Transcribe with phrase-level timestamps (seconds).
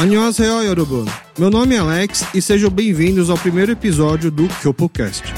[0.00, 1.06] Annyeonghaseyo, Yorobun.
[1.36, 5.34] Meu nome é Alex e sejam bem-vindos ao primeiro episódio do KyopoCast.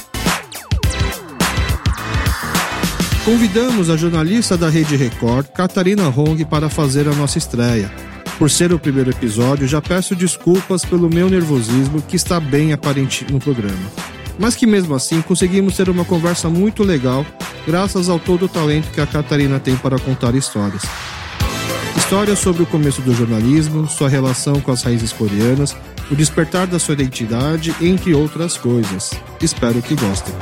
[3.24, 7.90] Convidamos a jornalista da Rede Record, Catarina Hong, para fazer a nossa estreia.
[8.38, 13.24] Por ser o primeiro episódio, já peço desculpas pelo meu nervosismo que está bem aparente
[13.32, 13.90] no programa.
[14.38, 17.24] Mas que mesmo assim conseguimos ter uma conversa muito legal,
[17.66, 20.82] graças ao todo o talento que a Catarina tem para contar histórias.
[22.00, 25.76] Histórias sobre o começo do jornalismo, sua relação com as raízes coreanas,
[26.10, 29.12] o despertar da sua identidade, entre outras coisas.
[29.40, 30.34] Espero que gostem.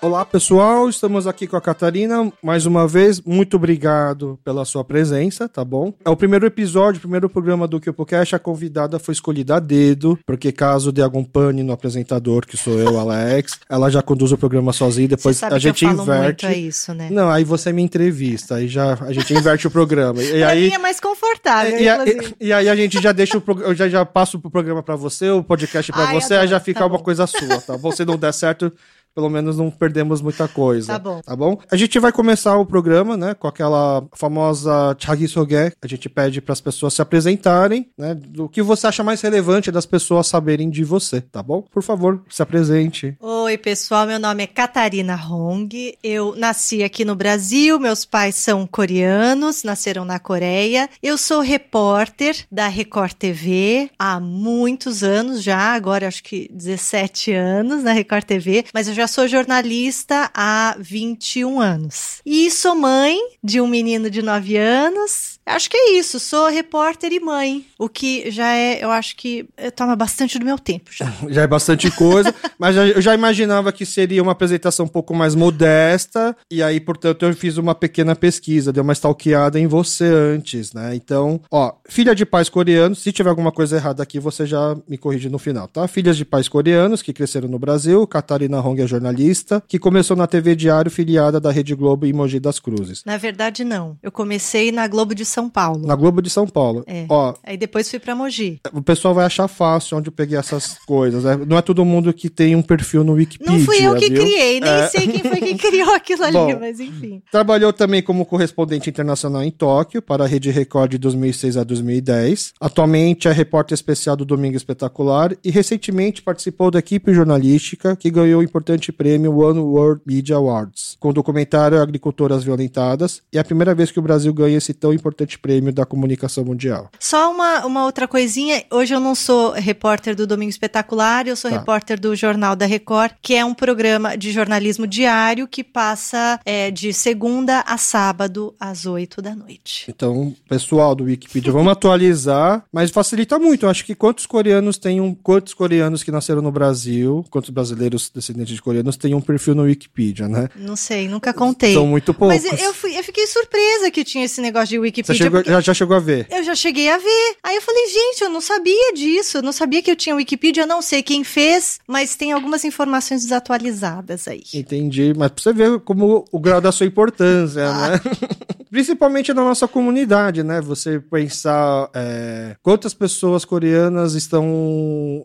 [0.00, 2.32] Olá pessoal, estamos aqui com a Catarina.
[2.40, 5.92] Mais uma vez, muito obrigado pela sua presença, tá bom?
[6.04, 8.36] É o primeiro episódio, o primeiro programa do KyopoCast.
[8.36, 12.78] A convidada foi escolhida a dedo, porque caso dê algum pane no apresentador, que sou
[12.78, 15.08] eu, Alex, ela já conduz o programa sozinha.
[15.08, 16.46] Depois a gente inverte.
[16.46, 17.08] Muito isso, né?
[17.10, 20.22] Não, aí você me entrevista, aí já a gente inverte o programa.
[20.22, 21.76] E aí é mais confortável.
[21.76, 24.80] E, e, e, aí a gente já deixa o eu já, já passo o programa
[24.80, 27.76] para você, o podcast para você, aí já fica tá uma coisa sua, tá?
[27.76, 28.72] Você não der certo,
[29.18, 30.92] pelo menos não perdemos muita coisa.
[30.92, 31.20] Tá bom.
[31.20, 31.58] Tá bom?
[31.68, 35.72] A gente vai começar o programa, né, com aquela famosa Chagi Soge.
[35.82, 39.72] A gente pede para as pessoas se apresentarem, né, do que você acha mais relevante
[39.72, 41.62] das pessoas saberem de você, tá bom?
[41.62, 43.16] Por favor, se apresente.
[43.18, 45.98] Oi, pessoal, meu nome é Catarina Hong.
[46.00, 50.88] Eu nasci aqui no Brasil, meus pais são coreanos, nasceram na Coreia.
[51.02, 57.82] Eu sou repórter da Record TV há muitos anos já, agora acho que 17 anos
[57.82, 62.20] na Record TV, mas eu já sou jornalista há 21 anos.
[62.24, 65.37] E sou mãe de um menino de 9 anos.
[65.48, 67.64] Acho que é isso, sou repórter e mãe.
[67.78, 71.08] O que já é, eu acho que toma bastante do meu tempo já.
[71.28, 75.34] Já é bastante coisa, mas eu já imaginava que seria uma apresentação um pouco mais
[75.34, 80.72] modesta, e aí, portanto, eu fiz uma pequena pesquisa, dei uma stalkeada em você antes,
[80.72, 80.94] né?
[80.94, 84.96] Então, ó, filha de pais coreanos, se tiver alguma coisa errada aqui, você já me
[84.96, 85.86] corrige no final, tá?
[85.86, 90.26] Filhas de pais coreanos que cresceram no Brasil, Catarina Hong é jornalista, que começou na
[90.26, 93.02] TV Diário, filiada da Rede Globo em Mogi das Cruzes.
[93.04, 93.96] Na verdade, não.
[94.02, 95.86] Eu comecei na Globo de São Paulo.
[95.86, 96.82] Na Globo de São Paulo.
[96.86, 97.04] É.
[97.06, 98.58] Ó, Aí depois fui pra Mogi.
[98.72, 101.24] O pessoal vai achar fácil onde eu peguei essas coisas.
[101.24, 101.38] Né?
[101.46, 103.52] Não é todo mundo que tem um perfil no Wikipedia.
[103.52, 104.22] Não fui eu que viu?
[104.22, 104.86] criei, nem é.
[104.86, 107.22] sei quem foi que criou aquilo ali, Bom, mas enfim.
[107.30, 112.54] Trabalhou também como correspondente internacional em Tóquio, para a Rede Record de 2006 a 2010.
[112.60, 118.40] Atualmente é repórter especial do Domingo Espetacular e recentemente participou da equipe jornalística que ganhou
[118.40, 123.44] o importante prêmio One World Media Awards, com o documentário Agricultoras Violentadas, e é a
[123.44, 126.88] primeira vez que o Brasil ganha esse tão importante prêmio da comunicação mundial.
[127.00, 131.50] Só uma, uma outra coisinha, hoje eu não sou repórter do Domingo Espetacular, eu sou
[131.50, 131.58] tá.
[131.58, 136.70] repórter do Jornal da Record, que é um programa de jornalismo diário que passa é,
[136.70, 139.86] de segunda a sábado às oito da noite.
[139.88, 143.66] Então, pessoal do Wikipedia, vamos atualizar, mas facilita muito.
[143.66, 148.10] Eu acho que quantos coreanos têm um, quantos coreanos que nasceram no Brasil, quantos brasileiros
[148.14, 150.48] descendentes de coreanos têm um perfil no Wikipedia, né?
[150.54, 151.74] Não sei, nunca contei.
[151.74, 152.42] São muito poucos.
[152.42, 155.14] Mas eu, fui, eu fiquei surpresa que tinha esse negócio de Wikipedia.
[155.14, 156.26] Você chegou, já, já chegou a ver?
[156.30, 157.36] Eu já cheguei a ver.
[157.42, 159.38] Aí eu falei, gente, eu não sabia disso.
[159.38, 160.62] Eu não sabia que eu tinha Wikipedia.
[160.62, 164.42] Eu não sei quem fez, mas tem algumas informações desatualizadas aí.
[164.54, 165.12] Entendi.
[165.16, 167.90] Mas pra você ver como o grau da sua importância, ah.
[167.90, 168.00] né?
[168.70, 170.60] Principalmente na nossa comunidade, né?
[170.60, 174.44] Você pensar é, quantas pessoas coreanas estão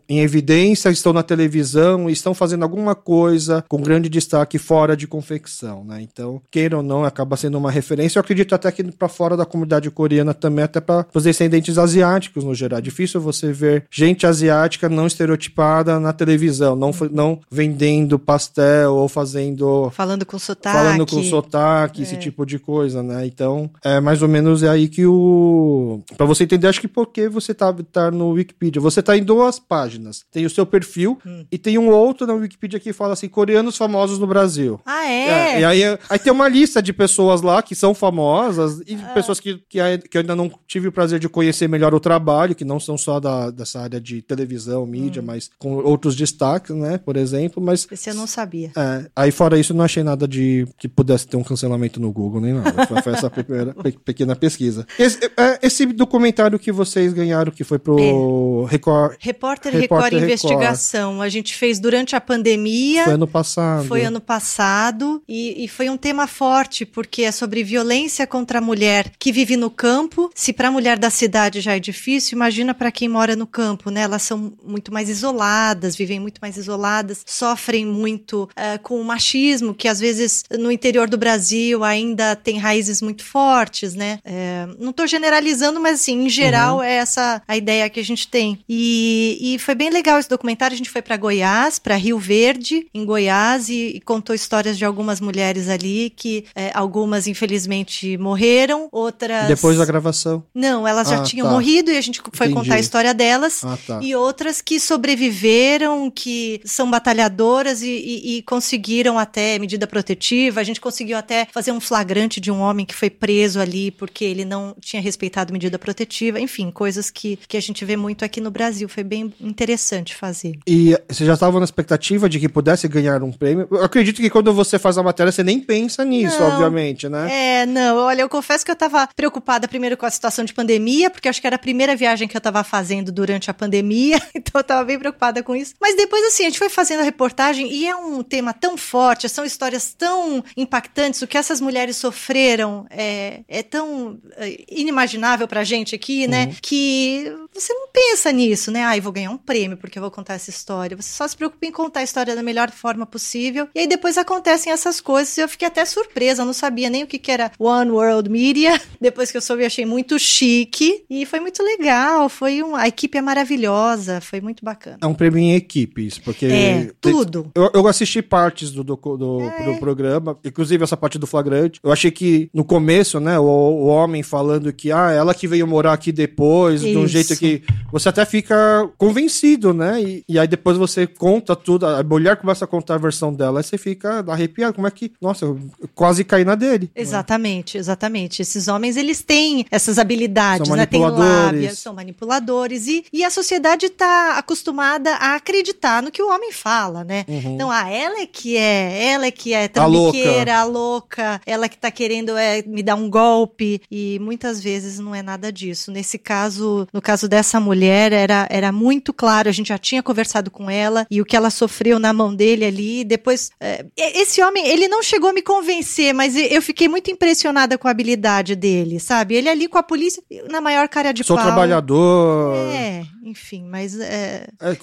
[0.08, 5.84] em evidência, estão na televisão, estão fazendo alguma coisa com grande destaque fora de confecção,
[5.84, 6.00] né?
[6.00, 8.18] Então, queira ou não, acaba sendo uma referência.
[8.18, 12.44] Eu acredito até que para fora da comunidade coreana também, até para os descendentes asiáticos
[12.44, 12.78] no geral.
[12.78, 19.08] É difícil você ver gente asiática não estereotipada na televisão, não, não vendendo pastel ou
[19.08, 19.90] fazendo.
[19.90, 20.76] Falando com sotaque.
[20.76, 22.04] Falando com sotaque, é.
[22.04, 23.26] esse tipo de coisa, né?
[23.34, 26.00] Então, é mais ou menos é aí que o.
[26.16, 28.80] Para você entender, acho que porque você tá, tá no Wikipedia.
[28.80, 30.24] Você tá em duas páginas.
[30.30, 31.44] Tem o seu perfil hum.
[31.50, 34.80] e tem um outro na Wikipedia que fala assim: coreanos famosos no Brasil.
[34.86, 35.28] Ah, é?
[35.28, 39.12] é e aí, aí tem uma lista de pessoas lá que são famosas e ah.
[39.12, 42.54] pessoas que, que, que eu ainda não tive o prazer de conhecer melhor o trabalho,
[42.54, 45.26] que não são só da, dessa área de televisão, mídia, hum.
[45.26, 46.98] mas com outros destaques, né?
[46.98, 47.60] Por exemplo.
[47.60, 47.88] Mas.
[47.90, 48.70] Esse eu não sabia.
[48.76, 52.40] É, aí fora isso, não achei nada de que pudesse ter um cancelamento no Google,
[52.40, 52.86] nem nada.
[52.86, 54.86] Foi, foi essa essa primeira pe pequena pesquisa.
[54.98, 58.70] Esse, é, esse, documentário que vocês ganharam, que foi pro é.
[58.70, 59.16] Record...
[59.18, 63.04] Repórter, Repórter Record, Investigação, a gente fez durante a pandemia.
[63.04, 63.84] Foi ano passado.
[63.86, 68.60] Foi ano passado e, e foi um tema forte, porque é sobre violência contra a
[68.60, 70.30] mulher que vive no campo.
[70.34, 73.90] Se para a mulher da cidade já é difícil, imagina para quem mora no campo,
[73.90, 74.02] né?
[74.02, 79.74] Elas são muito mais isoladas, vivem muito mais isoladas, sofrem muito uh, com o machismo,
[79.74, 84.18] que às vezes no interior do Brasil ainda tem raízes muito fortes, né?
[84.24, 86.82] É, não estou generalizando, mas assim, em geral uhum.
[86.82, 88.58] é essa a ideia que a gente tem.
[88.68, 90.74] E, e foi bem legal esse documentário.
[90.74, 94.84] A gente foi para Goiás, para Rio Verde, em Goiás, e, e, contou histórias de
[94.84, 99.46] algumas mulheres ali que é, algumas infelizmente morreram, outras.
[99.46, 100.42] Depois da gravação?
[100.54, 101.52] Não, elas ah, já tinham tá.
[101.52, 102.60] morrido e a gente foi Entendi.
[102.60, 103.62] contar a história delas.
[103.64, 104.00] Ah, tá.
[104.02, 110.60] E outras que sobreviveram, que são batalhadoras e, e, e conseguiram até medida protetiva.
[110.60, 114.24] A gente conseguiu até fazer um flagrante de um homem que foi preso ali porque
[114.24, 116.40] ele não tinha respeitado medida protetiva.
[116.40, 118.88] Enfim, coisas que, que a gente vê muito aqui no Brasil.
[118.88, 120.58] Foi bem interessante fazer.
[120.66, 123.66] E você já estava na expectativa de que pudesse ganhar um prêmio?
[123.70, 127.60] Eu acredito que quando você faz a matéria, você nem pensa nisso, não, obviamente, né?
[127.62, 127.96] É, não.
[127.98, 131.40] Olha, eu confesso que eu estava preocupada primeiro com a situação de pandemia, porque acho
[131.40, 134.84] que era a primeira viagem que eu estava fazendo durante a pandemia, então eu estava
[134.84, 135.74] bem preocupada com isso.
[135.80, 139.28] Mas depois, assim, a gente foi fazendo a reportagem e é um tema tão forte,
[139.28, 145.64] são histórias tão impactantes, o que essas mulheres sofreram é, é tão é, inimaginável pra
[145.64, 146.46] gente aqui, né?
[146.46, 146.54] Uhum.
[146.62, 148.84] Que você não pensa nisso, né?
[148.84, 150.96] Ah, eu vou ganhar um prêmio porque eu vou contar essa história.
[150.96, 153.68] Você só se preocupa em contar a história da melhor forma possível.
[153.74, 157.04] E aí depois acontecem essas coisas e eu fiquei até surpresa, eu não sabia nem
[157.04, 158.80] o que, que era One World Media.
[159.00, 162.28] Depois que eu soube, achei muito chique e foi muito legal.
[162.28, 164.98] Foi um, a equipe é maravilhosa, foi muito bacana.
[165.02, 167.50] É um prêmio em equipes, porque é tudo.
[167.54, 169.64] Eu, eu assisti partes do, do, do, é.
[169.64, 171.80] do, programa, inclusive essa parte do flagrante.
[171.82, 172.83] Eu achei que no começo,
[173.20, 176.92] né, o, o homem falando que ah, ela que veio morar aqui depois, Isso.
[176.92, 180.02] de um jeito que você até fica convencido, né?
[180.02, 183.60] E, e aí depois você conta tudo, a mulher começa a contar a versão dela,
[183.60, 184.74] aí você fica arrepiado.
[184.74, 185.58] Como é que, nossa, eu
[185.94, 186.90] quase caí na dele.
[186.94, 187.80] Exatamente, né?
[187.80, 188.42] exatamente.
[188.42, 190.86] Esses homens, eles têm essas habilidades, são né?
[190.86, 196.28] Tem lábia, são manipuladores e, e a sociedade está acostumada a acreditar no que o
[196.28, 197.24] homem fala, né?
[197.28, 197.54] Uhum.
[197.54, 201.22] Então, ah, ela é que é, ela é que é trambiqueira, a louca.
[201.22, 205.14] a louca, ela que tá querendo é, me dar um golpe e muitas vezes não
[205.14, 205.92] é nada disso.
[205.92, 210.50] Nesse caso, no caso dessa mulher, era, era muito claro, a gente já tinha conversado
[210.50, 214.66] com ela e o que ela sofreu na mão dele ali, depois, é, esse homem,
[214.66, 218.98] ele não chegou a me convencer, mas eu fiquei muito impressionada com a habilidade dele,
[218.98, 219.34] sabe?
[219.34, 221.44] Ele ali com a polícia, na maior cara de Sou pau.
[221.44, 222.56] Sou trabalhador.
[222.56, 224.46] É, enfim, mas é...
[224.60, 224.76] é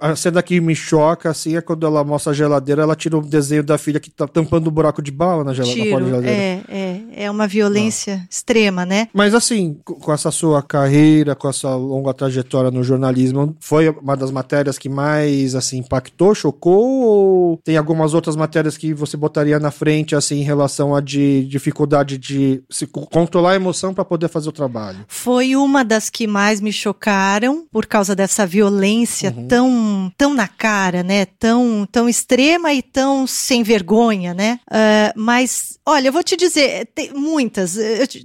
[0.00, 3.22] a, cena que me choca, assim, é quando ela mostra a geladeira, ela tira o
[3.22, 6.36] desenho da filha que tá tampando o buraco de bala na, gel Tiro, na geladeira.
[6.36, 8.26] É, é, é uma violência Não.
[8.30, 9.08] extrema, né?
[9.12, 14.30] Mas assim, com essa sua carreira, com essa longa trajetória no jornalismo, foi uma das
[14.30, 17.02] matérias que mais, assim, impactou, chocou?
[17.02, 21.44] Ou tem algumas outras matérias que você botaria na frente, assim, em relação a de
[21.46, 24.98] dificuldade de se controlar a emoção para poder fazer o trabalho?
[25.08, 29.48] Foi uma das que mais me chocaram, por causa dessa violência uhum.
[29.48, 31.24] tão, tão na cara, né?
[31.24, 34.60] Tão, tão extrema e tão sem vergonha, né?
[34.68, 37.76] Uh, mas, olha, eu vou te dizer, tem muitas,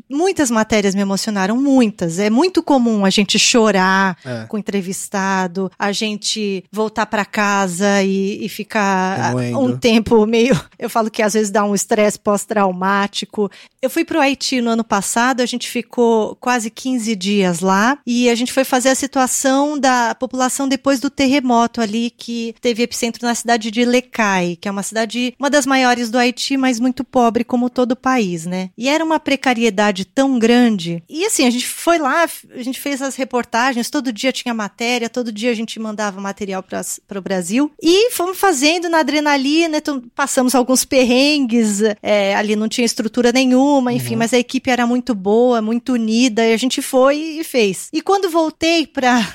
[0.10, 2.20] muitas matérias me emocionaram, muitas.
[2.20, 4.46] É muito comum a gente chorar é.
[4.48, 10.60] com entrevistado, a gente voltar para casa e, e ficar um tempo meio.
[10.78, 13.50] Eu falo que às vezes dá um estresse pós-traumático.
[13.82, 18.30] Eu fui pro Haiti no ano passado, a gente ficou quase 15 dias lá e
[18.30, 19.45] a gente foi fazer a situação
[19.80, 24.72] da população depois do terremoto ali que teve epicentro na cidade de Lecai, que é
[24.72, 28.70] uma cidade, uma das maiores do Haiti, mas muito pobre como todo o país, né?
[28.78, 31.04] E era uma precariedade tão grande.
[31.08, 35.10] E assim, a gente foi lá, a gente fez as reportagens, todo dia tinha matéria,
[35.10, 40.02] todo dia a gente mandava material para o Brasil e fomos fazendo na adrenalina, então
[40.16, 44.20] passamos alguns perrengues, é, ali não tinha estrutura nenhuma, enfim, uhum.
[44.20, 47.90] mas a equipe era muito boa, muito unida, e a gente foi e fez.
[47.94, 49.35] E quando voltei para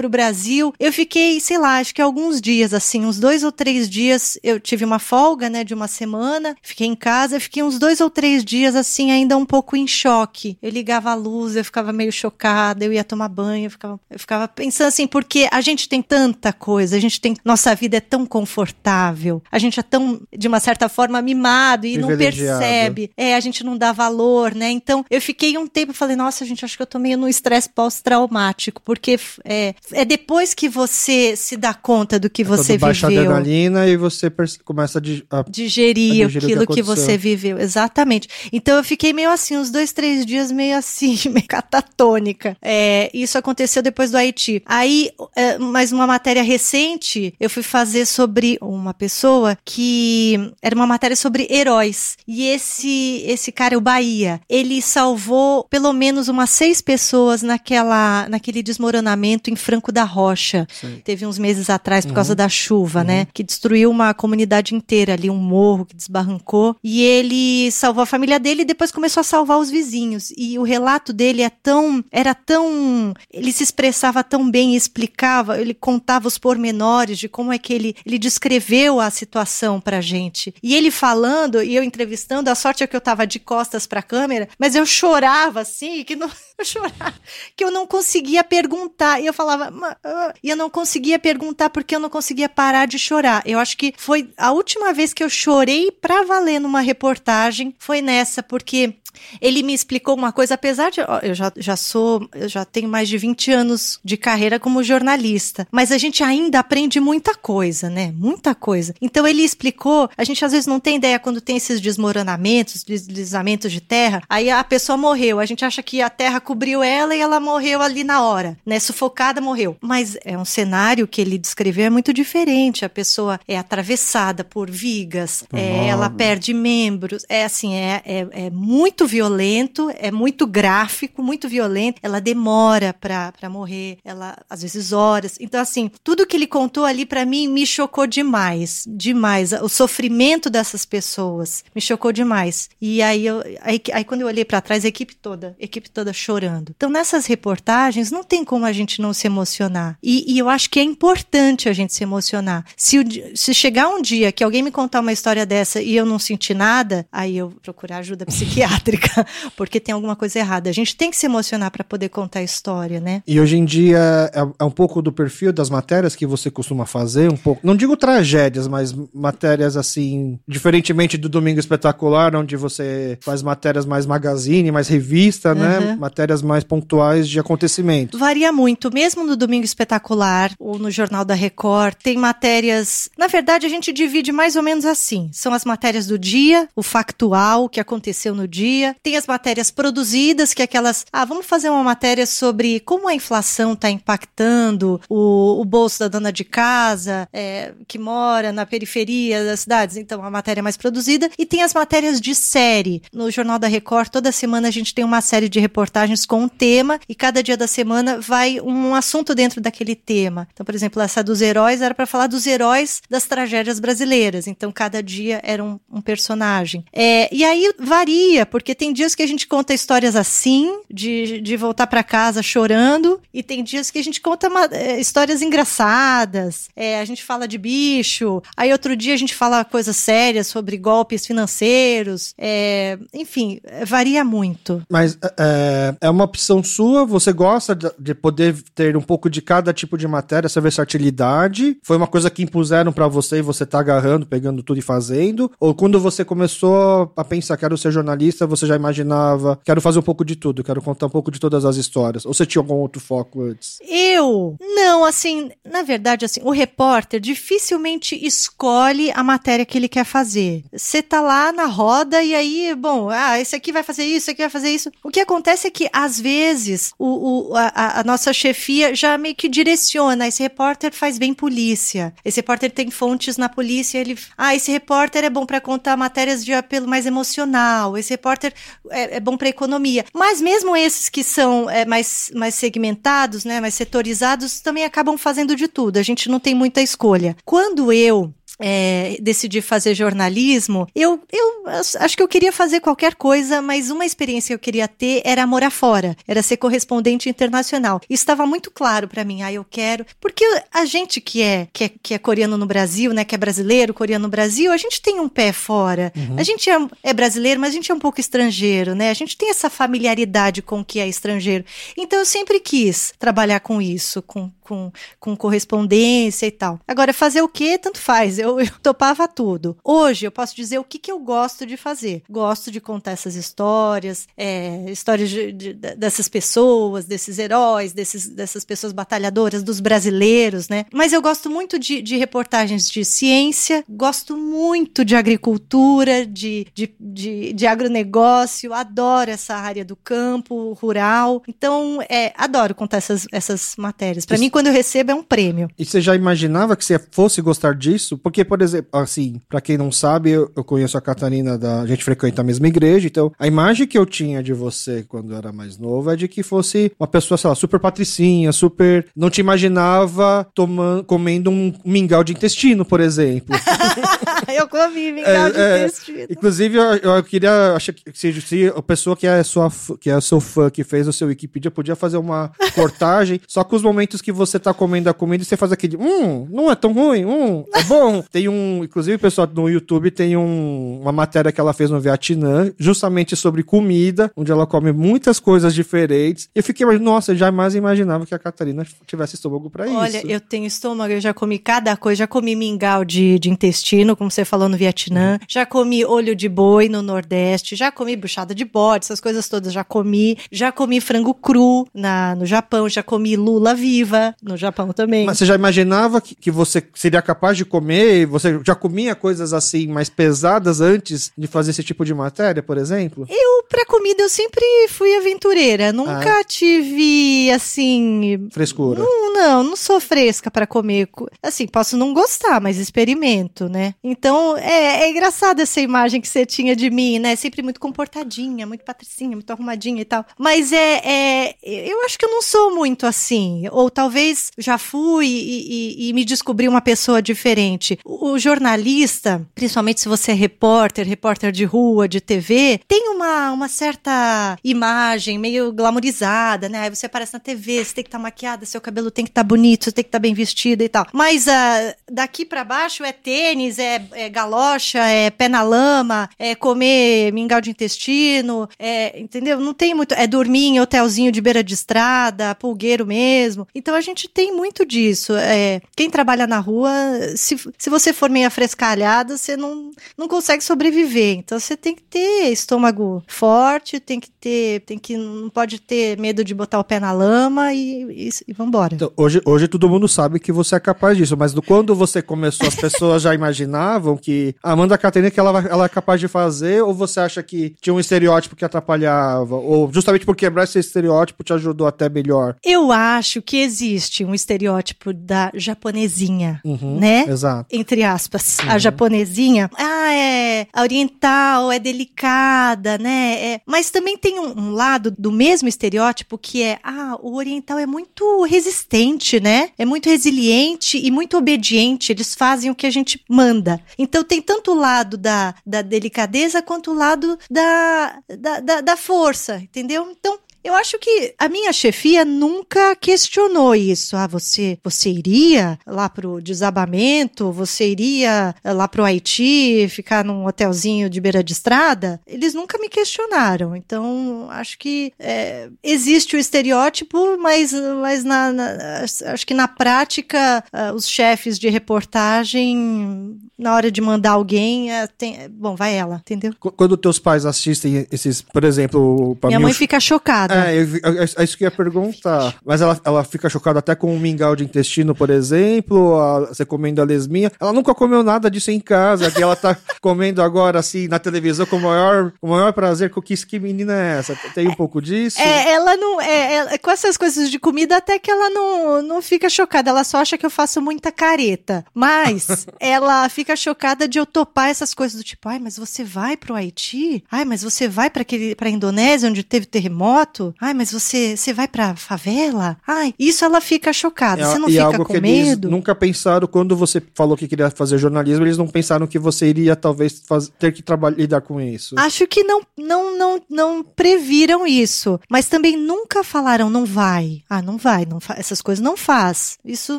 [0.00, 3.52] para o Brasil, eu fiquei, sei lá, acho que alguns dias, assim, uns dois ou
[3.52, 7.78] três dias, eu tive uma folga, né, de uma semana, fiquei em casa, fiquei uns
[7.78, 10.56] dois ou três dias, assim, ainda um pouco em choque.
[10.62, 14.18] Eu ligava a luz, eu ficava meio chocada, eu ia tomar banho, eu ficava, eu
[14.18, 18.00] ficava pensando assim, porque a gente tem tanta coisa, a gente tem, nossa vida é
[18.00, 23.34] tão confortável, a gente é tão, de uma certa forma, mimado e não percebe, é,
[23.34, 24.70] a gente não dá valor, né?
[24.70, 27.68] Então, eu fiquei um tempo, falei, nossa, gente, acho que eu tô meio num estresse
[27.68, 32.80] pós-traumático, porque é, é depois que você se dá conta do que É você quando
[32.80, 33.24] baixa a viveu.
[33.30, 34.30] adrenalina e você
[34.64, 34.98] começa
[35.30, 38.28] a, a Digerir a digerir aquilo que que, você viveu, exatamente.
[38.52, 42.56] Então eu fiquei meio assim, uns dois, três dias meio assim, meio catatônica.
[42.62, 44.62] É, isso aconteceu depois do Haiti.
[44.66, 50.86] Aí, é, mais uma matéria recente, eu fui fazer sobre uma pessoa que era uma
[50.86, 52.16] matéria sobre heróis.
[52.26, 58.62] E esse esse cara, o Bahia, ele salvou pelo menos umas seis pessoas naquela naquele
[58.62, 60.66] desmoronamento em Franco da Rocha.
[61.04, 62.14] Teve uns meses atrás por Uhum.
[62.16, 63.28] causa da chuva, né?
[63.32, 66.74] Que destruiu uma comunidade inteira ali, um morro que desbarrancou.
[66.82, 70.32] E ele salvou a família dele e depois começou a salvar os vizinhos.
[70.36, 72.04] E o relato dele é tão.
[72.10, 73.14] Era tão.
[73.32, 77.72] Ele se expressava tão bem e explicava, ele contava os pormenores de como é que
[77.72, 77.94] ele.
[78.04, 80.52] Ele descreveu a situação pra gente.
[80.60, 84.02] E ele falando e eu entrevistando, a sorte é que eu tava de costas pra
[84.02, 86.28] câmera, mas eu chorava assim, que não.
[86.62, 87.14] Eu chorava,
[87.56, 89.18] que eu não conseguia perguntar.
[89.20, 92.86] E eu falava, "Ma- ah", e eu não conseguia perguntar porque eu não conseguia parar
[92.86, 93.42] de chorar.
[93.46, 98.02] Eu acho que foi a última vez que eu chorei pra valer numa reportagem, foi
[98.02, 98.94] nessa, porque
[99.40, 103.08] ele me explicou uma coisa, apesar de eu já, já sou, eu já tenho mais
[103.08, 108.12] de 20 anos de carreira como jornalista, mas a gente ainda aprende muita coisa, né?
[108.16, 108.94] Muita coisa.
[109.00, 113.72] Então ele explicou, a gente às vezes não tem ideia quando tem esses desmoronamentos, deslizamentos
[113.72, 117.20] de terra, aí a pessoa morreu, a gente acha que a terra cobriu ela e
[117.20, 118.78] ela morreu ali na hora, né?
[118.78, 119.76] Sufocada, morreu.
[119.80, 122.84] Mas é um cenário que ele descreveu é muito diferente.
[122.84, 128.50] A pessoa é atravessada por vigas, é, ela perde membros, é assim, é, é, é
[128.50, 131.98] muito violento, é muito gráfico, muito violento.
[132.02, 135.36] Ela demora pra, morrer, ela às vezes horas.
[135.40, 139.52] Então, assim, tudo que ele contou ali pra mim me chocou demais, demais.
[139.52, 142.70] O sofrimento dessas pessoas me chocou demais.
[142.80, 145.90] E aí, eu, aí, aí quando eu olhei pra trás, a equipe toda, a equipe
[145.90, 146.72] toda chorando.
[146.76, 149.98] Então, nessas reportagens, não tem como a gente não se emocionar.
[150.02, 152.64] E, e eu acho que é importante a gente se emocionar.
[152.76, 152.98] Se,
[153.34, 156.54] se chegar um dia que alguém me contar uma história dessa e eu não sentir
[156.54, 158.89] nada, aí eu procurar ajuda psiquiátrica,
[159.56, 160.70] porque tem alguma coisa errada.
[160.70, 163.22] A gente tem que se emocionar pra poder contar a história, né?
[163.26, 166.86] E hoje em dia é, é um pouco do perfil das matérias que você costuma
[166.86, 167.60] fazer, um pouco.
[167.66, 174.06] Não digo tragédias, mas matérias assim, diferentemente do Domingo Espetacular, onde você faz matérias mais
[174.06, 175.78] magazine, mais revista, né?
[175.78, 175.96] Uhum.
[175.98, 178.18] Matérias mais pontuais de acontecimentos.
[178.18, 183.10] Varia muito, mesmo no Domingo Espetacular ou no Jornal da Record, tem matérias.
[183.18, 186.82] Na verdade, a gente divide mais ou menos assim: são as matérias do dia, o
[186.82, 191.06] factual, o que aconteceu no dia, tem as matérias produzidas, que é aquelas.
[191.12, 196.08] Ah, vamos fazer uma matéria sobre como a inflação está impactando o, o bolso da
[196.08, 199.96] dona de casa, é, que mora na periferia das cidades.
[199.96, 201.30] Então, a matéria mais produzida.
[201.38, 203.02] E tem as matérias de série.
[203.12, 206.48] No Jornal da Record, toda semana a gente tem uma série de reportagens com um
[206.48, 210.48] tema e cada dia da semana vai um assunto dentro daquele tema.
[210.52, 214.46] Então, por exemplo, essa dos heróis era para falar dos heróis das tragédias brasileiras.
[214.46, 216.84] Então, cada dia era um, um personagem.
[216.92, 221.56] É, e aí varia, porque tem dias que a gente conta histórias assim, de, de
[221.56, 226.68] voltar para casa chorando, e tem dias que a gente conta uma- é, histórias engraçadas.
[226.76, 230.76] É, a gente fala de bicho, aí outro dia a gente fala coisas sérias sobre
[230.76, 232.34] golpes financeiros.
[232.38, 234.82] É, enfim, varia muito.
[234.90, 239.40] Mas é, é uma opção sua, você gosta de, de poder ter um pouco de
[239.42, 241.76] cada tipo de matéria, essa versatilidade?
[241.82, 245.50] Foi uma coisa que impuseram pra você e você tá agarrando, pegando tudo e fazendo?
[245.58, 250.02] Ou quando você começou a pensar, quero ser jornalista, você já imaginava, quero fazer um
[250.02, 252.24] pouco de tudo, quero contar um pouco de todas as histórias?
[252.26, 253.78] Ou você tinha algum outro foco antes?
[253.88, 260.04] Eu, não, assim, na verdade, assim, o repórter dificilmente escolhe a matéria que ele quer
[260.04, 260.64] fazer.
[260.72, 264.30] Você tá lá na roda e aí, bom, ah, esse aqui vai fazer isso, esse
[264.32, 264.90] aqui vai fazer isso.
[265.04, 269.34] O que acontece é que, às vezes, o, o- a, a nossa chefia já meio
[269.34, 270.26] que direciona.
[270.28, 272.12] Esse repórter faz bem polícia.
[272.24, 273.98] Esse repórter tem fontes na polícia.
[273.98, 277.96] Ele, ah, esse repórter é bom para contar matérias de apelo mais emocional.
[277.96, 278.49] Esse repórter
[278.90, 280.04] é, é bom para economia.
[280.14, 285.56] Mas mesmo esses que são é, mais, mais segmentados, né, mais setorizados, também acabam fazendo
[285.56, 285.98] de tudo.
[285.98, 287.36] A gente não tem muita escolha.
[287.44, 291.64] Quando eu é, decidi fazer jornalismo, eu, eu
[291.98, 295.46] acho que eu queria fazer qualquer coisa, mas uma experiência que eu queria ter era
[295.46, 298.00] morar fora, era ser correspondente internacional.
[298.08, 299.42] Isso estava muito claro para mim.
[299.42, 300.04] Ah, eu quero.
[300.20, 303.38] Porque a gente que é, que é, que é coreano no Brasil, né, que é
[303.38, 306.12] brasileiro, coreano no Brasil, a gente tem um pé fora.
[306.36, 309.10] A gente é, é brasileiro, mas a gente é um pouco estrangeiro, né?
[309.10, 311.64] A gente tem essa familiaridade com o que é estrangeiro.
[311.96, 316.78] Então eu sempre quis trabalhar com isso, com com, com correspondência e tal.
[316.86, 318.38] Agora, fazer o que, tanto faz.
[318.38, 319.76] Eu, eu topava tudo.
[319.82, 322.22] Hoje, eu posso dizer o que, que eu gosto de fazer.
[322.30, 328.64] Gosto de contar essas histórias, é, histórias de, de, dessas pessoas, desses heróis, desses, dessas
[328.64, 330.84] pessoas batalhadoras, dos brasileiros, né?
[330.92, 336.94] Mas eu gosto muito de, de reportagens de ciência, gosto muito de agricultura, de, de,
[337.00, 341.42] de, de agronegócio, adoro essa área do campo, rural.
[341.48, 344.24] Então, é, adoro contar essas, essas matérias.
[344.24, 345.70] Para mim, quando eu recebo, é um prêmio.
[345.78, 348.18] E você já imaginava que você fosse gostar disso?
[348.18, 351.86] Porque, por exemplo, assim, para quem não sabe, eu, eu, conheço a Catarina, da, a
[351.86, 355.38] gente frequenta a mesma igreja, então a imagem que eu tinha de você quando eu
[355.38, 359.06] era mais novo é de que fosse uma pessoa, sei lá, super patricinha, super.
[359.16, 363.56] Não te imaginava tomando, comendo um mingau de intestino, por exemplo.
[364.54, 366.26] eu comi mingau é, de é, intestino.
[366.28, 367.72] Inclusive, eu, eu queria.
[367.74, 371.08] Acho que se, se a pessoa que é, sua, que é seu fã, que fez
[371.08, 375.08] o seu Wikipedia, podia fazer uma cortagem, só com os momentos que você tá comendo
[375.08, 375.96] a comida e você faz aquele.
[375.96, 378.22] Hum, não é tão ruim, hum, é bom.
[378.30, 378.82] tem um.
[378.84, 383.62] Inclusive, pessoal no YouTube tem um, uma matéria que ela fez no Vietnã, justamente sobre
[383.62, 386.48] comida, onde ela come muitas coisas diferentes.
[386.54, 389.96] Eu fiquei, nossa, eu jamais imaginava que a Catarina tivesse estômago para isso.
[389.96, 394.16] Olha, eu tenho estômago, eu já comi cada coisa, já comi mingau de, de intestino,
[394.16, 395.46] como você falou no Vietnã, uhum.
[395.48, 399.72] já comi olho de boi no Nordeste, já comi buchada de bode, essas coisas todas
[399.72, 404.92] já comi, já comi frango cru na, no Japão, já comi lula viva no Japão
[404.92, 405.26] também.
[405.26, 408.26] Mas você já imaginava que, que você seria capaz de comer?
[408.26, 412.78] Você já comia coisas assim mais pesadas antes de fazer esse tipo de matéria, por
[412.78, 413.26] exemplo?
[413.28, 415.92] Eu, pra comida, eu sempre fui aventureira.
[415.92, 416.44] Nunca ah.
[416.44, 418.48] tive, assim.
[418.50, 419.00] Frescura.
[419.00, 421.08] Não, não, não sou fresca para comer.
[421.42, 423.94] Assim, posso não gostar, mas experimento, né?
[424.02, 427.36] Então, é, é engraçado essa imagem que você tinha de mim, né?
[427.36, 430.24] Sempre muito comportadinha, muito patricinha, muito arrumadinha e tal.
[430.38, 431.56] Mas é, é.
[431.62, 433.64] Eu acho que eu não sou muito assim.
[433.70, 434.19] Ou talvez
[434.58, 437.98] já fui e, e, e me descobri uma pessoa diferente.
[438.04, 443.68] O, jornalista, principalmente se você é repórter, repórter de rua, de TV, tem uma, uma
[443.68, 446.80] certa imagem meio glamourizada, né?
[446.80, 449.30] Aí você aparece na TV, você tem que estar tá maquiada, seu cabelo tem que
[449.30, 451.06] estar tá bonito, você tem que estar tá bem vestida e tal.
[451.12, 456.54] Mas uh, daqui para baixo é tênis, é, é, galocha, é pé na lama, é
[456.54, 459.60] comer mingau de intestino, é, entendeu?
[459.60, 460.14] Não tem muito.
[460.14, 463.66] É dormir em hotelzinho de beira de estrada, pulgueiro mesmo.
[463.74, 465.34] Então a gente tem muito disso.
[465.34, 466.90] É, quem trabalha na rua,
[467.36, 471.36] se, se você for meio afrescalhada, você não, não consegue sobreviver.
[471.38, 476.18] Então você tem que ter estômago forte, tem que ter, tem que não pode ter
[476.18, 478.94] medo de botar o pé na lama e, e, e vambora.
[478.94, 482.20] Então, hoje, hoje todo mundo sabe que você é capaz disso, mas do, quando você
[482.20, 486.28] começou, as pessoas já imaginavam que a Amanda Catarina que ela, ela é capaz de
[486.28, 490.78] fazer, ou você acha que tinha um estereótipo que atrapalhava, ou justamente por quebrar esse
[490.78, 492.56] estereótipo te ajudou até melhor?
[492.64, 497.24] Eu acho que existe um estereótipo da japonesinha, uhum, né?
[497.28, 497.74] Exato.
[497.74, 498.70] Entre aspas, uhum.
[498.70, 503.54] a japonesinha, ah, é oriental, é delicada, né?
[503.54, 507.78] É, mas também tem um, um lado do mesmo estereótipo que é, ah, o oriental
[507.78, 509.70] é muito resistente, né?
[509.78, 512.12] É muito resiliente e muito obediente.
[512.12, 513.80] Eles fazem o que a gente manda.
[513.98, 518.96] Então tem tanto o lado da, da delicadeza quanto o lado da, da, da, da
[518.96, 520.08] força, entendeu?
[520.10, 524.16] Então eu acho que a minha chefia nunca questionou isso.
[524.16, 527.50] Ah, você, você iria lá pro desabamento?
[527.52, 532.20] Você iria eh, lá pro Haiti ficar num hotelzinho de beira de estrada?
[532.26, 533.74] Eles nunca me questionaram.
[533.74, 540.62] Então, acho que é, existe o estereótipo, mas, mas na, na, acho que na prática,
[540.72, 546.16] uh, os chefes de reportagem, na hora de mandar alguém, uh, tem, bom, vai ela,
[546.16, 546.52] entendeu?
[546.58, 550.70] Quando teus pais assistem esses, por exemplo, minha mãe fica chocada chocada.
[550.70, 552.54] É, é, isso que eu ia perguntar.
[552.64, 556.64] Mas ela, ela fica chocada até com um mingau de intestino, por exemplo, a, você
[556.64, 557.50] comendo a lesminha.
[557.60, 561.66] Ela nunca comeu nada disso em casa, que ela tá comendo agora, assim, na televisão
[561.66, 563.10] com o maior, com o maior prazer.
[563.10, 564.36] Com que, que menina é essa?
[564.54, 565.40] Tem um pouco disso?
[565.40, 566.20] É, ela não.
[566.20, 569.90] É, é, com essas coisas de comida, até que ela não, não fica chocada.
[569.90, 571.84] Ela só acha que eu faço muita careta.
[571.94, 576.36] Mas ela fica chocada de eu topar essas coisas do tipo, ai, mas você vai
[576.36, 577.24] pro Haiti?
[577.30, 580.54] Ai, mas você vai para aquele pra Indonésia, onde teve terremoto?
[580.60, 582.76] Ai, mas você, você vai pra favela?
[582.86, 584.42] Ai, isso ela fica chocada.
[584.42, 585.68] É, você não e fica algo com que medo?
[585.68, 589.46] Eles nunca pensaram, quando você falou que queria fazer jornalismo, eles não pensaram que você
[589.46, 591.94] iria talvez faz, ter que trabalhar, lidar com isso.
[591.98, 595.20] Acho que não, não, não, não previram isso.
[595.28, 597.42] Mas também nunca falaram, não vai.
[597.48, 599.58] Ah, não vai, não essas coisas não faz.
[599.64, 599.98] Isso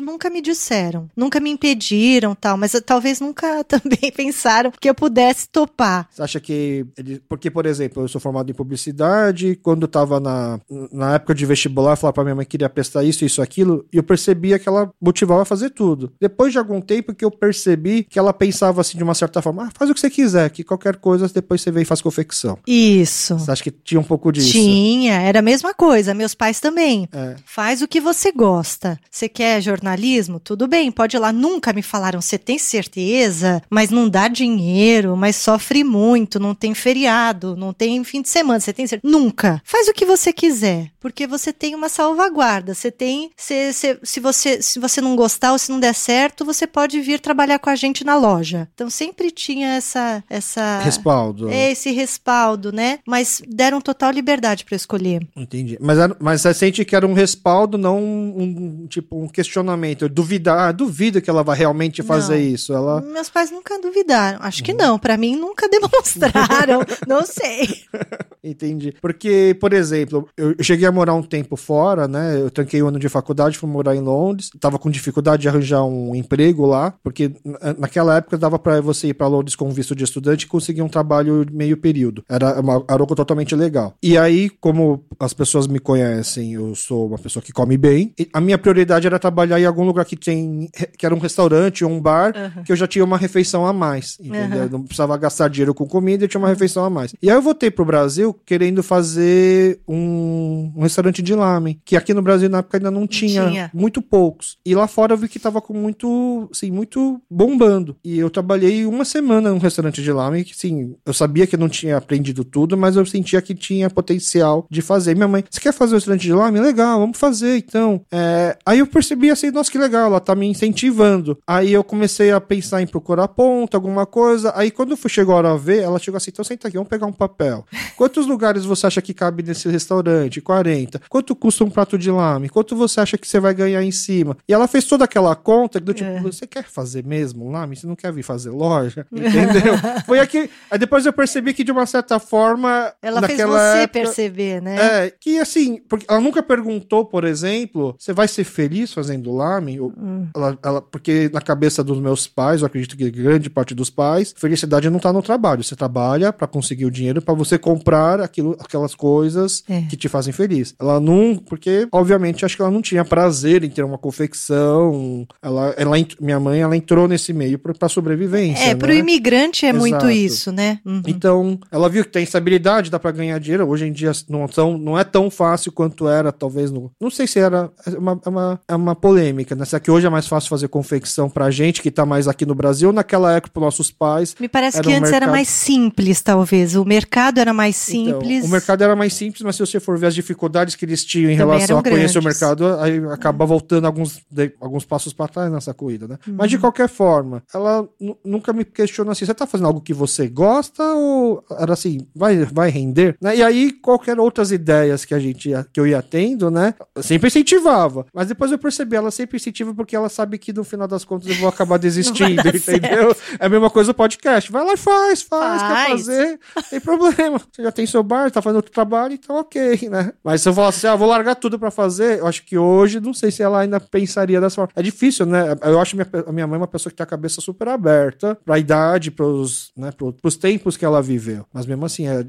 [0.00, 1.08] nunca me disseram.
[1.16, 6.08] Nunca me impediram tal, mas talvez nunca nunca também pensaram que eu pudesse topar.
[6.10, 6.86] Você acha que.
[6.96, 10.60] Ele, porque, por exemplo, eu sou formado em publicidade, quando eu tava na,
[10.92, 13.84] na época de vestibular, eu falava pra minha mãe que queria prestar isso, isso, aquilo,
[13.92, 16.12] e eu percebia que ela motivava a fazer tudo.
[16.20, 19.64] Depois de algum tempo que eu percebi que ela pensava assim de uma certa forma:
[19.64, 22.58] ah, faz o que você quiser, que qualquer coisa depois você vem e faz confecção.
[22.66, 23.38] Isso.
[23.38, 24.52] Você acha que tinha um pouco disso?
[24.52, 26.14] Tinha, era a mesma coisa.
[26.14, 27.08] Meus pais também.
[27.12, 27.36] É.
[27.44, 28.98] Faz o que você gosta.
[29.10, 30.38] Você quer jornalismo?
[30.38, 31.32] Tudo bem, pode ir lá.
[31.32, 33.21] Nunca me falaram, você tem certeza?
[33.68, 38.60] Mas não dá dinheiro, mas sofre muito, não tem feriado, não tem fim de semana,
[38.60, 39.10] você tem certeza?
[39.10, 39.60] Nunca.
[39.64, 42.72] Faz o que você quiser, porque você tem uma salvaguarda.
[42.74, 43.30] Você tem.
[43.36, 47.00] Se, se, se, você, se você não gostar ou se não der certo, você pode
[47.00, 48.68] vir trabalhar com a gente na loja.
[48.72, 50.22] Então sempre tinha essa.
[50.30, 51.50] essa Respaldo.
[51.50, 53.00] esse respaldo, né?
[53.06, 55.26] Mas deram total liberdade para escolher.
[55.36, 55.76] Entendi.
[55.80, 58.42] Mas, mas você sente que era um respaldo, não um,
[58.82, 60.08] um, tipo um questionamento.
[60.08, 62.40] Duvidar, ah, duvido que ela vai realmente fazer Não.
[62.54, 62.72] isso.
[62.72, 63.00] Ela.
[63.00, 64.38] Meus pais nunca duvidaram.
[64.40, 64.64] Acho Uhum.
[64.66, 64.98] que não.
[64.98, 66.80] Pra mim nunca demonstraram.
[67.08, 67.68] não sei.
[68.44, 68.94] Entendi.
[69.00, 72.40] Porque, por exemplo, eu eu cheguei a morar um tempo fora, né?
[72.40, 74.50] Eu tranquei um ano de faculdade, fui morar em Londres.
[74.60, 79.08] Tava com dificuldade de arranjar um emprego lá, porque na- naquela época dava pra você
[79.08, 82.22] ir pra Londres com visto de estudante e conseguir um trabalho meio período.
[82.28, 83.94] Era, uma, era algo totalmente legal.
[84.02, 88.12] E aí, como as pessoas me conhecem, eu sou uma pessoa que come bem.
[88.18, 91.84] e a minha prioridade era trabalhar em algum lugar que tem que era um restaurante
[91.84, 92.62] ou um bar, Aham.
[92.64, 94.62] que eu já tinha uma refeição a mais, entendeu?
[94.62, 94.68] Aham.
[94.72, 97.14] Não precisava gastar dinheiro com comida, eu tinha uma refeição a mais.
[97.22, 102.12] E aí eu voltei pro Brasil querendo fazer um, um restaurante de lamen, que aqui
[102.12, 103.70] no Brasil na época ainda não tinha, tinha.
[103.72, 104.58] muito poucos.
[104.66, 107.96] E lá fora eu vi que tava com muito, assim, muito bombando.
[108.04, 111.60] E eu trabalhei uma semana num restaurante de lamen, que sim, eu sabia que eu
[111.60, 115.14] não tinha aprendido tudo, mas eu sentia que tinha potencial de fazer.
[115.14, 116.60] Minha mãe, você quer fazer um restaurante de lamen?
[116.60, 118.04] Legal, vamos fazer então.
[118.10, 121.38] É, aí eu percebi assim, nossa, que legal, ela tá me incentivando.
[121.46, 124.52] Aí eu comecei a pensar em procurar ponta, alguma coisa.
[124.56, 126.90] Aí quando fui chegou a hora a ver, ela chegou assim, então senta aqui, vamos
[126.90, 127.64] pegar um papel.
[127.96, 130.40] Quantos lugares você acha que cabe nesse restaurante?
[130.40, 130.71] 40.
[131.08, 132.48] Quanto custa um prato de lame?
[132.48, 134.36] Quanto você acha que você vai ganhar em cima?
[134.48, 136.20] E ela fez toda aquela conta do tipo, É.
[136.20, 137.76] você quer fazer mesmo lame?
[137.76, 139.06] Você não quer vir fazer loja?
[139.12, 139.74] Entendeu?
[140.06, 140.48] Foi aqui.
[140.70, 142.92] Aí depois eu percebi que de uma certa forma.
[143.02, 144.76] Ela fez você época- perceber, né?
[145.06, 149.80] é, que assim, porque ela nunca perguntou, por exemplo, você vai ser feliz fazendo lamen?
[149.80, 150.28] Ou- Hum.
[150.34, 154.34] Ela, ela- porque na cabeça dos meus pais, eu acredito que grande parte dos pais,
[154.36, 155.62] felicidade não tá no trabalho.
[155.62, 159.82] Você trabalha pra conseguir o dinheiro pra você comprar aquilo, aquelas coisas É.
[159.82, 160.61] que te fazem feliz.
[160.80, 165.26] Ela não, porque obviamente acho que ela não tinha prazer em ter uma confecção.
[165.42, 168.64] Ela, ela minha mãe, ela entrou nesse meio pra, pra sobrevivência.
[168.64, 168.96] É, pro né?
[168.96, 170.10] imigrante é muito Exato.
[170.10, 170.78] isso, né?
[170.84, 171.02] Uhum.
[171.06, 173.68] Então, ela viu que tem estabilidade, dá pra ganhar dinheiro.
[173.68, 176.70] Hoje em dia não, tão, não é tão fácil quanto era, talvez.
[176.70, 177.70] No, não sei se era.
[177.86, 179.64] É uma, é uma, é uma polêmica, né?
[179.64, 182.54] Será que hoje é mais fácil fazer confecção pra gente que tá mais aqui no
[182.54, 182.92] Brasil?
[182.92, 184.34] Naquela época, pros nossos pais.
[184.38, 186.74] Me parece Era que um antes era mercado- mais simples, talvez.
[186.76, 188.38] O mercado era mais simples.
[188.38, 191.04] Então, o mercado era mais simples, mas se você for ver as dificuldades que eles
[191.04, 192.40] tinham em Também relação a conhecer o grandes.
[192.40, 196.18] mercado, aí acaba voltando alguns, de- alguns passos pra trás nessa corrida, né?
[196.26, 196.46] Mas Uhum.
[196.48, 200.28] de qualquer forma, ela nu- nunca me questionou assim: você tá fazendo algo que você
[200.28, 203.16] gosta ou era assim, vai, vai render?
[203.20, 203.36] Né?
[203.36, 206.74] E aí, qualquer outras ideias que a gente ia, que eu ia tendo, né?
[206.94, 208.06] eu Sempre incentivava.
[208.12, 211.28] Mas depois eu percebi, ela sempre incentiva porque ela sabe que no final das contas
[211.28, 213.14] eu vou acabar desistindo, entendeu?
[213.38, 214.50] É a mesma coisa o podcast.
[214.52, 215.90] Vai lá e faz, faz, quer Faz.
[216.06, 217.38] fazer, não tem problema.
[217.52, 220.12] Você já tem seu bar, tá fazendo outro trabalho, então ok, né?
[220.22, 223.00] Mas se eu falasse assim, ah, vou largar tudo pra fazer, eu acho que hoje,
[223.00, 224.72] não sei se ela ainda pensaria dessa forma.
[224.76, 225.56] É difícil, né?
[225.62, 228.58] Eu acho minha, a minha mãe uma pessoa que tem a cabeça super aberta pra
[228.58, 231.44] idade, pros, né, pro- pros tempos que ela viveu.
[231.52, 232.24] Mas mesmo assim, é, é,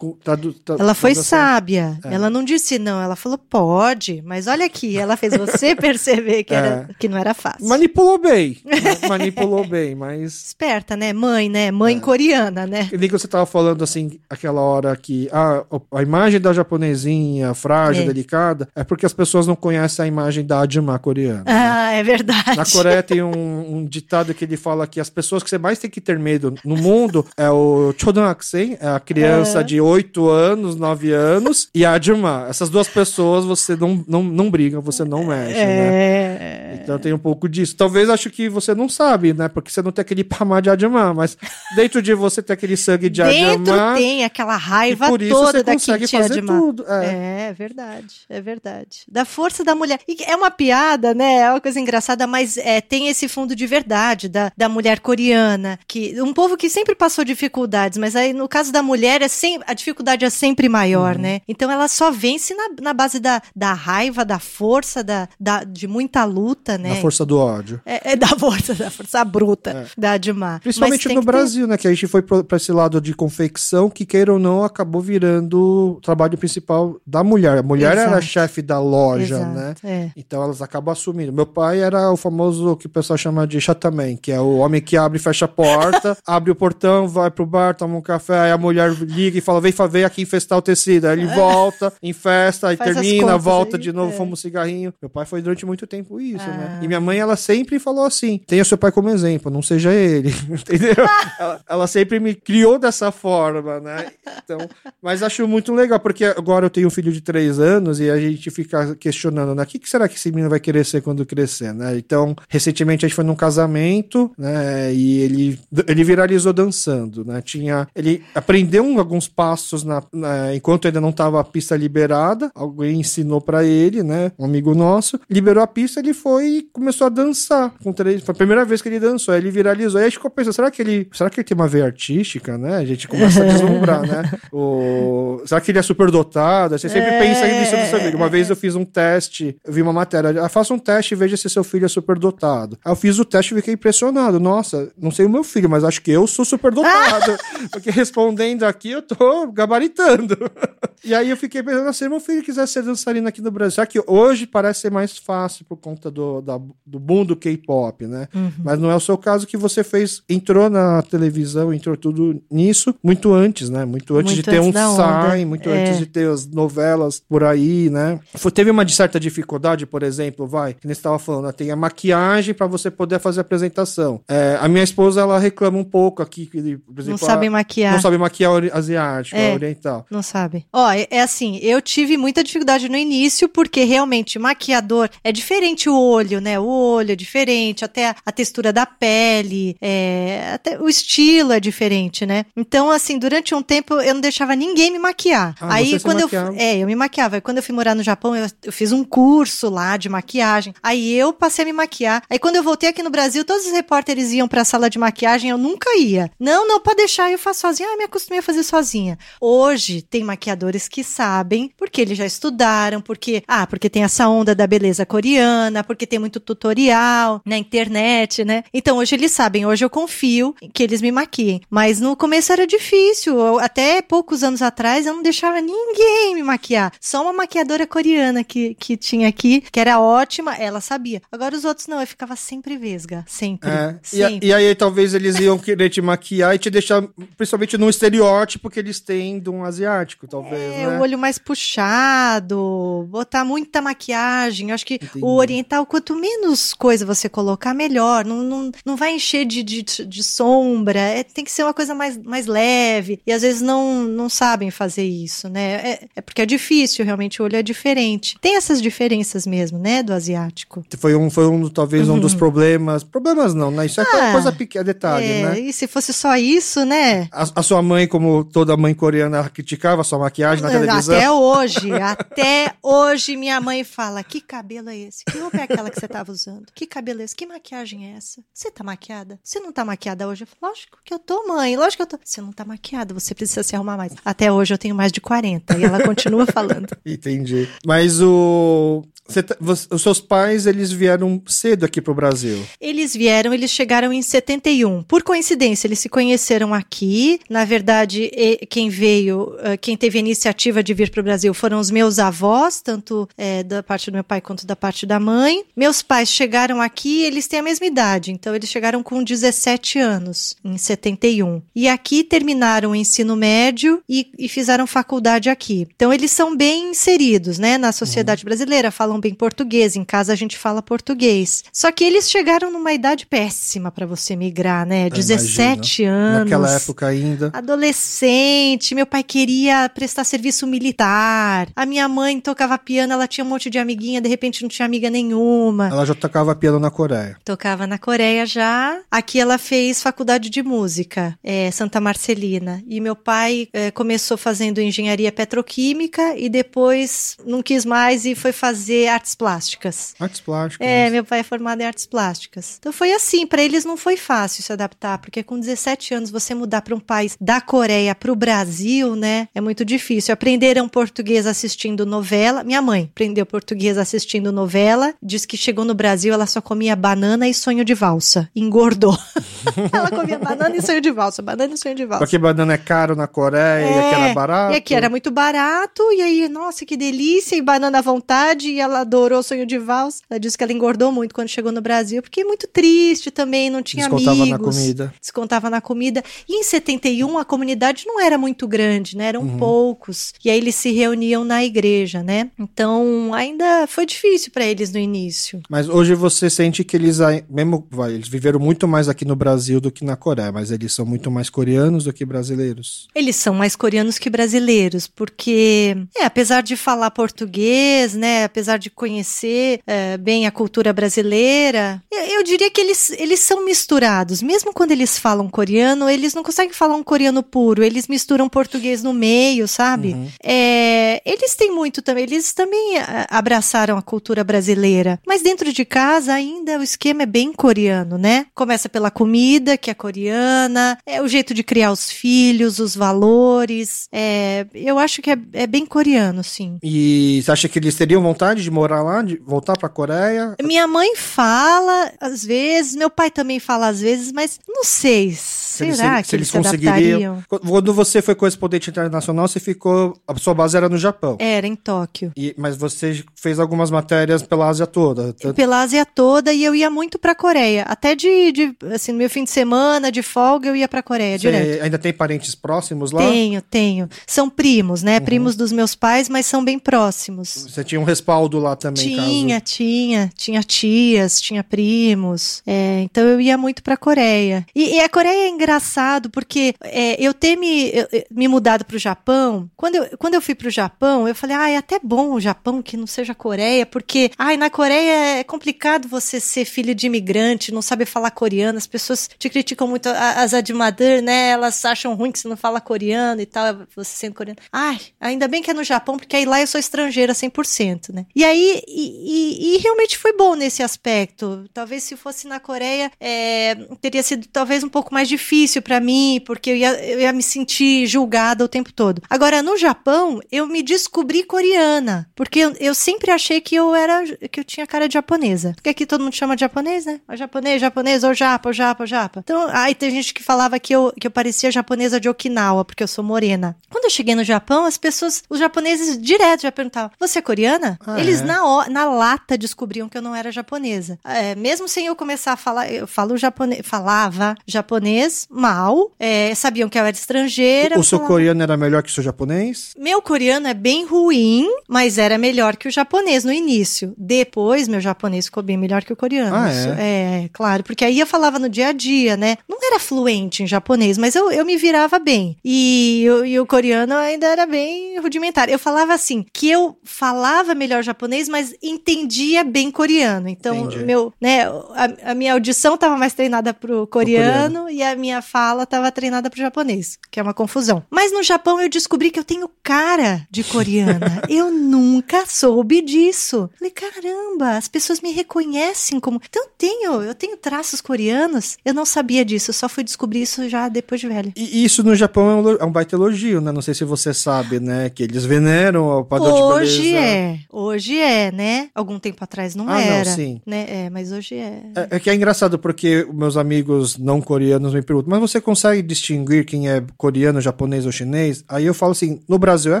[0.22, 1.98] tradu- tra- Ela foi tradução- sábia.
[2.04, 2.14] É.
[2.14, 3.00] Ela não disse não.
[3.00, 4.22] Ela falou, pode.
[4.24, 7.66] Mas olha aqui, ela fez você perceber que, era, que não era fácil.
[7.68, 8.58] Manipulou bem.
[8.64, 9.08] né?
[9.08, 10.46] Manipulou bem, mas.
[10.48, 11.12] Esperta, né?
[11.12, 11.70] Mãe, né?
[11.70, 12.88] Mãe coreana, né?
[12.92, 18.02] Nem que você tava falando assim, aquela hora que ah, a imagem da japonesinha, frágil,
[18.02, 18.06] É.
[18.06, 21.38] delicada, é porque as pessoas não conhecem a imagem da Adjumá coreana.
[21.38, 21.44] né?
[21.46, 22.56] Ah, é verdade.
[22.56, 25.78] Na Coreia tem um, um ditado que ele fala que as pessoas que você mais
[25.78, 29.62] tem que ter medo no mundo é o Chodonakusen, é a criança É.
[29.62, 32.46] de 8 anos, 9 anos, e a Adjumá.
[32.48, 35.62] Essas duas pessoas você não, não, não briga, você não mexe, né?
[35.64, 36.80] É.
[36.82, 37.76] Então tem um pouco disso.
[37.76, 39.48] Talvez acho que você não sabe, né?
[39.48, 41.36] Porque você não tem aquele pamá de Adjumá, mas
[41.76, 43.94] dentro de você tem aquele sangue de Dentro Adjumá.
[43.94, 46.84] tem aquela raiva por isso toda você da consegue fazer tudo.
[46.88, 47.27] É.
[47.28, 49.00] É, verdade, é verdade.
[49.08, 50.00] Da força da mulher.
[50.08, 51.36] E é uma piada, né?
[51.40, 55.78] É uma coisa engraçada, mas é, tem esse fundo de verdade da, da mulher coreana,
[55.86, 59.60] que um povo que sempre passou dificuldades, mas aí no caso da mulher é sem,
[59.66, 61.22] a dificuldade é sempre maior, Uhum.
[61.22, 61.40] né?
[61.46, 65.86] Então ela só vence na, na base da, da raiva, da força, da, da, de
[65.86, 66.90] muita luta, né?
[66.90, 67.80] Na força do ódio.
[67.84, 69.86] É, é da força, da força bruta É.
[70.00, 70.60] da Admar.
[70.60, 71.76] Principalmente no que ter- Brasil, né?
[71.76, 75.96] Que a gente foi pra esse lado de confecção, que queira ou não, acabou virando
[75.96, 77.58] o trabalho principal da mulher.
[77.58, 78.22] A mulher era a Exato.
[78.22, 79.74] chefe da loja, Exato, né?
[79.84, 80.10] É.
[80.16, 81.32] Então elas acabam assumindo.
[81.32, 84.80] Meu pai era o famoso que o pessoal chama de chataman, que é o homem
[84.80, 88.38] que abre e fecha a porta, abre o portão, vai pro bar, toma um café,
[88.40, 91.06] aí a mulher liga e fala: vem, vem aqui infestar o tecido.
[91.06, 94.16] Aí ele volta, infesta, aí Faz termina, contas volta aí, de novo, é.
[94.16, 94.92] fuma um cigarrinho.
[95.00, 96.78] Meu pai foi durante muito tempo isso, né?
[96.78, 96.84] Ah.
[96.84, 100.34] E minha mãe, ela sempre falou assim: tenha seu pai como exemplo, não seja ele.
[100.48, 100.94] Entendeu?
[101.38, 104.12] ela, ela sempre me criou dessa forma, né?
[104.44, 104.58] Então,
[105.02, 108.18] mas acho muito legal, porque agora eu tenho um filho de três anos e a
[108.18, 109.62] gente fica questionando, né?
[109.62, 111.96] O que, que será que esse menino vai querer ser quando crescer, né?
[111.96, 114.92] Então, recentemente a gente foi num casamento, né?
[114.92, 117.40] E ele, ele viralizou dançando, né?
[117.42, 117.88] Tinha.
[117.94, 122.50] Ele aprendeu alguns passos na, na- enquanto ainda não estava a pista liberada.
[122.54, 124.32] Alguém ensinou pra ele, né?
[124.38, 125.18] Um amigo nosso.
[125.28, 127.74] Liberou a pista, ele foi e começou a dançar.
[127.82, 129.34] Com três, foi a primeira vez que ele dançou.
[129.34, 129.98] Aí ele viralizou.
[129.98, 131.08] Aí a gente ficou pensando, será que ele.
[131.12, 132.76] Será que ele tem uma veia artística, né?
[132.76, 134.22] A gente começa a deslumbrar, né?
[134.52, 136.76] O, será que ele é superdotado?
[136.78, 137.18] Você sempre É.
[137.20, 138.16] pensa nisso do seu filho.
[138.16, 140.42] Uma vez eu fiz um teste, eu vi uma matéria.
[140.44, 142.78] Ah, faça um teste e veja se seu filho é superdotado.
[142.84, 144.38] Aí eu fiz o teste e fiquei impressionado.
[144.40, 147.36] Nossa, não sei o meu filho, mas acho que eu sou superdotado.
[147.72, 150.36] Porque respondendo aqui, eu tô gabaritando.
[151.04, 153.86] e aí eu fiquei pensando, se meu filho quiser ser dançarino aqui no Brasil, será
[153.86, 158.28] que hoje parece ser mais fácil por conta do, da- do boom do K-pop, né?
[158.34, 158.52] Uhum.
[158.64, 162.94] Mas não é o seu caso que você fez, entrou na televisão, entrou tudo nisso
[163.02, 163.84] muito antes, né?
[163.84, 164.96] Muito antes Muito de ter antes um.
[164.96, 165.80] Sign, muito É.
[165.82, 166.87] antes de ter as novelas
[167.28, 168.18] por aí, né?
[168.34, 171.52] Foi- teve uma certa dificuldade, por exemplo, vai, que nem você estava falando, né?
[171.52, 174.20] tem a maquiagem para você poder fazer a apresentação.
[174.28, 177.52] É, a minha esposa, ela reclama um pouco aqui, que, por Não exemplo, sabem a-
[177.52, 177.92] maquiar.
[177.92, 179.54] não sabe maquiar asiático, É.
[179.54, 180.06] oriental.
[180.10, 180.66] Não sabe.
[180.72, 185.88] Ó, é, é assim, eu tive muita dificuldade no início, porque realmente maquiador é diferente
[185.88, 186.58] o olho, né?
[186.58, 191.60] O olho é diferente, até a, a textura da pele, é, até o estilo é
[191.60, 192.44] diferente, né?
[192.56, 195.54] Então, assim, durante um tempo eu não deixava ninguém me maquiar.
[195.60, 196.26] Ah, Aí quando eu.
[196.26, 196.54] maquiava.
[196.80, 197.40] Eu me maquiava.
[197.40, 200.74] Quando eu fui morar no Japão, eu, eu fiz um curso lá de maquiagem.
[200.82, 202.22] Aí eu passei a me maquiar.
[202.28, 205.50] Aí quando eu voltei aqui no Brasil, todos os repórteres iam pra sala de maquiagem,
[205.50, 206.30] eu nunca ia.
[206.38, 207.88] Não, não, pode deixar, eu faço sozinha.
[207.92, 209.18] Ah, me acostumei a fazer sozinha.
[209.40, 214.54] Hoje tem maquiadores que sabem, porque eles já estudaram, porque ah, porque tem essa onda
[214.54, 218.62] da beleza coreana, porque tem muito tutorial na internet, né?
[218.72, 221.60] Então hoje eles sabem, hoje eu confio que eles me maquiem.
[221.70, 226.42] Mas no começo era difícil, eu- até poucos anos atrás eu não deixava ninguém me
[226.42, 226.67] maquiar.
[227.00, 231.22] Só uma maquiadora coreana que, que tinha aqui, que era ótima, ela sabia.
[231.30, 233.70] Agora os outros não, eu ficava sempre vesga, sempre.
[233.70, 234.46] É, e, sempre.
[234.48, 237.02] e aí talvez eles iam querer te maquiar e te deixar,
[237.36, 240.98] principalmente num estereótipo que eles têm de um asiático, talvez, É, né?
[240.98, 244.68] o olho mais puxado, botar muita maquiagem.
[244.68, 245.24] Eu acho que Entendi.
[245.24, 248.24] o oriental, quanto menos coisa você colocar, melhor.
[248.24, 250.98] Não, não, não vai encher de, de, de sombra.
[251.00, 253.20] É, tem que ser uma coisa mais, mais leve.
[253.26, 255.74] E às vezes não, não sabem fazer isso, né?
[255.74, 258.36] É, é porque é difícil, realmente, o olho é diferente.
[258.40, 260.84] Tem essas diferenças mesmo, né, do asiático.
[260.98, 263.04] Foi um, foi um talvez um dos problemas.
[263.04, 263.86] Problemas não, né?
[263.86, 264.28] Isso é Uhum.
[264.28, 265.60] Ah, coisa pequena, detalhe, é, né?
[265.60, 267.28] E se fosse só isso, né?
[267.30, 271.16] A, a sua mãe, como toda mãe coreana, criticava a sua maquiagem na televisão.
[271.16, 275.24] Até hoje, até hoje minha mãe fala: que cabelo é esse?
[275.24, 276.66] Que roupa é aquela que você tava usando?
[276.74, 277.36] Que cabelo é esse?
[277.36, 278.42] Que maquiagem é essa?
[278.52, 279.38] Você tá maquiada?
[279.42, 280.42] Você não tá maquiada hoje?
[280.44, 281.76] Eu falo, lógico que eu tô, mãe.
[281.76, 282.24] Lógico que eu tô.
[282.24, 284.12] Você não tá maquiada, você precisa se arrumar mais.
[284.24, 286.88] Até hoje eu tenho mais de 40 e ela continua falando.
[287.04, 287.68] Entendi.
[287.86, 289.02] Mas o.
[289.26, 292.58] você tá- você- os seus pais, eles vieram cedo aqui pro Brasil.
[292.80, 295.02] Eles vieram, eles chegaram em 71.
[295.02, 297.40] Por coincidência, eles se conheceram aqui.
[297.50, 298.30] Na verdade,
[298.70, 302.18] quem veio, eh, quem teve a iniciativa de vir para o Brasil foram os meus
[302.18, 305.62] avós, tanto eh, da parte do meu pai quanto da parte da mãe.
[305.76, 310.56] Meus pais chegaram aqui, eles têm a mesma idade, então eles chegaram com 17 anos,
[310.64, 311.60] em 71.
[311.74, 315.86] E aqui terminaram o ensino médio e, e fizeram faculdade aqui.
[315.94, 319.96] Então eles são bem inseridos, né, na sociedade brasileira, falam falam bem português.
[319.96, 321.64] Em casa a gente fala português.
[321.72, 325.08] Só que eles chegaram numa idade péssima para você migrar, né?
[325.08, 326.50] 17 anos.
[326.50, 327.50] Naquela época ainda.
[327.52, 328.94] Adolescente.
[328.94, 331.68] Meu pai queria prestar serviço militar.
[331.74, 334.84] A minha mãe tocava piano, ela tinha um monte de amiguinha, de repente não tinha
[334.84, 335.88] amiga nenhuma.
[335.88, 337.36] Ela já tocava piano na Coreia.
[337.44, 339.00] Tocava na Coreia já.
[339.10, 342.82] Aqui ela fez faculdade de música, é, Santa Marcelina.
[342.86, 348.52] E meu pai é, começou fazendo engenharia petroquímica e depois não quis mais e foi
[348.52, 350.14] fazer artes plásticas.
[350.18, 350.86] Artes plásticas.
[350.86, 352.76] É, meu pai é formado em artes plásticas.
[352.78, 356.54] Então foi assim, para eles não foi fácil se adaptar, porque com 17 anos você
[356.54, 360.32] mudar para um país da Coreia para o Brasil, né, é muito difícil.
[360.32, 362.64] Aprenderam português assistindo novela.
[362.64, 365.14] Minha mãe aprendeu português assistindo novela.
[365.22, 368.48] Diz que chegou no Brasil, ela só comia banana e sonho de valsa.
[368.54, 369.16] Engordou.
[369.92, 372.24] ela comia banana e sonho de valsa, banana e sonho de valsa.
[372.24, 374.72] Porque banana é caro na Coreia é, e aqui era barato.
[374.72, 378.80] E aqui era muito barato, e aí, nossa, que delícia, e banana à vontade, e
[378.80, 380.22] ela adorou o sonho de valsa.
[380.28, 383.70] Ela disse que ela engordou muito quando chegou no Brasil, porque é muito triste também,
[383.70, 384.50] não tinha Descontava amigos.
[384.50, 385.14] na comida.
[385.20, 386.22] Descontava na comida.
[386.48, 389.26] E em 71 a comunidade não era muito grande, né?
[389.26, 389.58] Eram uhum.
[389.58, 390.32] poucos.
[390.44, 392.50] E aí eles se reuniam na igreja, né?
[392.58, 395.60] Então ainda foi difícil para eles no início.
[395.68, 397.18] Mas hoje você sente que eles,
[397.48, 400.92] mesmo, vai, eles viveram muito mais aqui no Brasil do que na Coreia, mas eles
[400.92, 403.08] são muito mais coreanos do que brasileiros.
[403.14, 408.44] Eles são mais coreanos que brasileiros, porque, é, apesar de falar português, né?
[408.44, 413.64] Apesar de conhecer é, bem a cultura brasileira, eu, eu diria que eles, eles são
[413.64, 414.42] misturados.
[414.42, 419.02] Mesmo quando eles falam coreano, eles não conseguem falar um coreano puro, eles misturam português
[419.02, 420.12] no meio, sabe?
[420.12, 420.28] Uhum.
[420.42, 422.96] É, eles têm muito também, eles também
[423.28, 428.46] abraçaram a cultura brasileira, mas dentro de casa ainda o esquema é bem coreano, né?
[428.54, 434.08] Começa pela comida, que é coreana, é o jeito de criar os filhos, os valores.
[434.12, 436.78] É, eu acho que é, é bem coreano, sim.
[436.82, 440.54] E você acha que eles teriam vontade de morar lá, de voltar para a Coreia?
[440.62, 445.32] Minha mãe fala às vezes, meu pai também fala às vezes, mas não sei.
[445.78, 447.42] Se Será eles, que eles conseguiriam?
[447.48, 450.16] Quando você foi correspondente internacional, você ficou.
[450.26, 451.36] A sua base era no Japão.
[451.38, 452.32] Era, em Tóquio.
[452.36, 455.32] E, mas você fez algumas matérias pela Ásia toda.
[455.32, 455.54] Tanto...
[455.54, 457.82] Pela Ásia toda e eu ia muito pra Coreia.
[457.82, 461.38] Até de, de assim, no meu fim de semana, de folga, eu ia pra Coreia
[461.38, 461.82] você direto.
[461.82, 463.20] Ainda tem parentes próximos lá?
[463.20, 464.08] Tenho, tenho.
[464.26, 465.18] São primos, né?
[465.18, 465.24] Uhum.
[465.24, 467.68] Primos dos meus pais, mas são bem próximos.
[467.68, 469.72] Você tinha um respaldo lá também, Tinha, caso...
[469.72, 470.30] tinha.
[470.36, 472.62] Tinha tias, tinha primos.
[472.66, 474.66] É, então eu ia muito pra Coreia.
[474.74, 478.98] E, e a Coreia é engraçado, porque é, eu ter me, eu, me mudado pro
[478.98, 482.40] Japão, quando eu, quando eu fui pro Japão, eu falei, ah, é até bom o
[482.40, 487.06] Japão que não seja Coreia, porque, ai, na Coreia é complicado você ser filho de
[487.06, 492.14] imigrante, não sabe falar coreano, as pessoas te criticam muito, as Adimadur, né, elas acham
[492.14, 494.58] ruim que você não fala coreano e tal, você sendo coreano.
[494.72, 498.26] Ai, ainda bem que é no Japão, porque aí lá eu sou estrangeira 100%, né.
[498.34, 501.64] E aí, e, e, e realmente foi bom nesse aspecto.
[501.72, 506.40] Talvez se fosse na Coreia, é, teria sido talvez um pouco mais difícil para mim,
[506.44, 509.22] porque eu ia, eu ia me sentir julgada o tempo todo.
[509.28, 514.24] Agora, no Japão, eu me descobri coreana, porque eu, eu sempre achei que eu era,
[514.50, 515.72] que eu tinha cara de japonesa.
[515.74, 517.20] Porque aqui todo mundo chama de japonês, né?
[517.28, 519.40] O japonês, japonês, ou japa, ou japa, ou japa.
[519.40, 523.02] Então, aí tem gente que falava que eu, que eu parecia japonesa de Okinawa, porque
[523.02, 523.76] eu sou morena.
[523.90, 527.98] Quando eu cheguei no Japão, as pessoas, os japoneses direto já perguntavam: Você é coreana?
[528.06, 528.44] Ah, Eles é?
[528.44, 531.18] na, na lata descobriam que eu não era japonesa.
[531.24, 536.88] É, mesmo sem eu começar a falar, eu falo japonês, falava japonês mal, é, sabiam
[536.88, 537.96] que eu era estrangeira.
[537.96, 539.94] O, o seu coreano era melhor que o seu japonês?
[539.98, 544.14] Meu coreano é bem ruim, mas era melhor que o japonês no início.
[544.16, 546.54] Depois, meu japonês ficou bem melhor que o coreano.
[546.54, 547.44] Ah, é?
[547.44, 549.56] é, claro, porque aí eu falava no dia a dia, né?
[549.68, 552.56] Não era fluente em japonês, mas eu, eu me virava bem.
[552.64, 555.37] E, e o coreano ainda era bem rudimentar.
[555.68, 560.48] Eu falava assim, que eu falava melhor japonês, mas entendia bem coreano.
[560.48, 561.04] Então, Entendi.
[561.04, 565.42] meu, né, a, a, minha audição estava mais treinada pro coreano, coreano, e a minha
[565.42, 568.02] fala estava treinada pro japonês, que é uma confusão.
[568.10, 571.42] Mas no Japão eu descobri que eu tenho cara de coreana.
[571.48, 573.70] eu nunca soube disso.
[573.78, 576.40] Falei, caramba, as pessoas me reconhecem como.
[576.48, 578.76] Então eu tenho, eu tenho traços coreanos.
[578.84, 581.52] Eu não sabia disso, eu só fui descobrir isso já depois de velho.
[581.56, 583.72] E isso no Japão é um, é um baita elogio, né?
[583.72, 585.10] Não sei se você sabe, né?
[585.10, 587.08] Que eles veneram o padrão hoje de beleza.
[587.08, 588.88] Hoje é, hoje é, né?
[588.94, 590.30] Algum tempo atrás não ah, era.
[590.30, 590.60] Não, sim.
[590.66, 590.86] Né?
[590.88, 591.82] É, mas hoje é.
[591.94, 592.08] é.
[592.10, 596.64] É que é engraçado porque meus amigos não coreanos me perguntam, mas você consegue distinguir
[596.64, 598.64] quem é coreano, japonês ou chinês?
[598.68, 600.00] Aí eu falo assim, no Brasil é